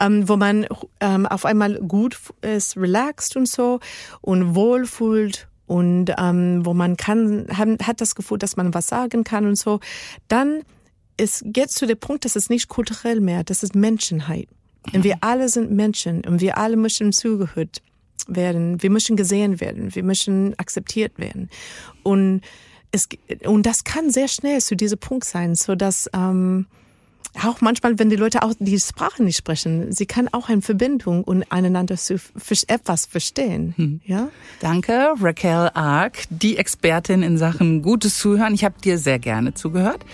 ähm, 0.00 0.26
wo 0.26 0.36
man 0.36 0.66
ähm, 1.00 1.26
auf 1.26 1.44
einmal 1.44 1.80
gut 1.80 2.18
ist, 2.40 2.78
relaxed 2.78 3.36
und 3.36 3.46
so 3.46 3.80
und 4.22 4.54
wohlfühlt 4.54 5.49
und 5.70 6.06
ähm, 6.18 6.66
wo 6.66 6.74
man 6.74 6.96
kann, 6.96 7.46
hat, 7.56 8.00
das 8.00 8.16
Gefühl, 8.16 8.38
dass 8.38 8.56
man 8.56 8.74
was 8.74 8.88
sagen 8.88 9.22
kann 9.22 9.46
und 9.46 9.54
so, 9.54 9.78
dann 10.26 10.62
ist 11.16 11.44
jetzt 11.54 11.76
zu 11.76 11.86
dem 11.86 11.96
Punkt, 11.96 12.24
dass 12.24 12.34
es 12.34 12.50
nicht 12.50 12.66
kulturell 12.66 13.20
mehr, 13.20 13.44
das 13.44 13.62
ist 13.62 13.76
Menschenheit. 13.76 14.48
Und 14.92 15.04
wir 15.04 15.18
alle 15.20 15.48
sind 15.48 15.70
Menschen 15.70 16.24
und 16.24 16.40
wir 16.40 16.58
alle 16.58 16.76
müssen 16.76 17.12
zugehört 17.12 17.82
werden, 18.26 18.82
wir 18.82 18.90
müssen 18.90 19.14
gesehen 19.14 19.60
werden, 19.60 19.94
wir 19.94 20.02
müssen 20.02 20.58
akzeptiert 20.58 21.20
werden. 21.20 21.48
Und 22.02 22.40
es, 22.90 23.08
und 23.44 23.64
das 23.64 23.84
kann 23.84 24.10
sehr 24.10 24.26
schnell 24.26 24.60
zu 24.60 24.74
diesem 24.74 24.98
Punkt 24.98 25.24
sein, 25.24 25.54
so 25.54 25.76
dass 25.76 26.10
ähm, 26.12 26.66
auch 27.44 27.60
manchmal, 27.60 27.98
wenn 27.98 28.10
die 28.10 28.16
Leute 28.16 28.42
auch 28.42 28.52
die 28.58 28.78
Sprache 28.78 29.22
nicht 29.22 29.36
sprechen, 29.36 29.92
sie 29.92 30.06
kann 30.06 30.28
auch 30.28 30.48
eine 30.48 30.62
Verbindung 30.62 31.22
und 31.22 31.44
einander 31.50 31.96
zu 31.96 32.16
etwas 32.66 33.06
verstehen. 33.06 33.74
Hm. 33.76 34.00
Ja? 34.04 34.28
Danke, 34.60 35.14
Raquel 35.20 35.70
Ark, 35.74 36.24
die 36.28 36.56
Expertin 36.56 37.22
in 37.22 37.38
Sachen 37.38 37.82
gutes 37.82 38.18
Zuhören. 38.18 38.54
Ich 38.54 38.64
habe 38.64 38.74
dir 38.82 38.98
sehr 38.98 39.18
gerne 39.18 39.54
zugehört. 39.54 40.04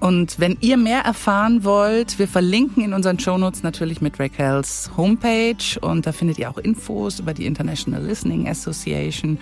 Und 0.00 0.38
wenn 0.38 0.58
ihr 0.60 0.76
mehr 0.76 1.00
erfahren 1.00 1.64
wollt, 1.64 2.18
wir 2.18 2.28
verlinken 2.28 2.84
in 2.84 2.92
unseren 2.92 3.18
Shownotes 3.18 3.62
natürlich 3.62 4.00
mit 4.00 4.20
Raquels 4.20 4.90
Homepage 4.96 5.80
und 5.80 6.06
da 6.06 6.12
findet 6.12 6.38
ihr 6.38 6.50
auch 6.50 6.58
Infos 6.58 7.18
über 7.18 7.34
die 7.34 7.46
International 7.46 8.04
Listening 8.04 8.48
Association. 8.48 9.38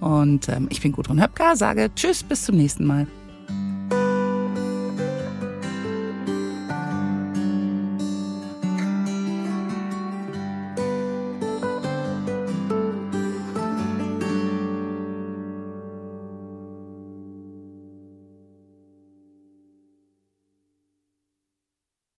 Und 0.00 0.48
ähm, 0.48 0.68
ich 0.70 0.80
bin 0.82 0.92
Gudrun 0.92 1.20
Höpker, 1.20 1.56
sage 1.56 1.90
Tschüss, 1.94 2.22
bis 2.22 2.44
zum 2.44 2.56
nächsten 2.56 2.84
Mal. 2.84 3.06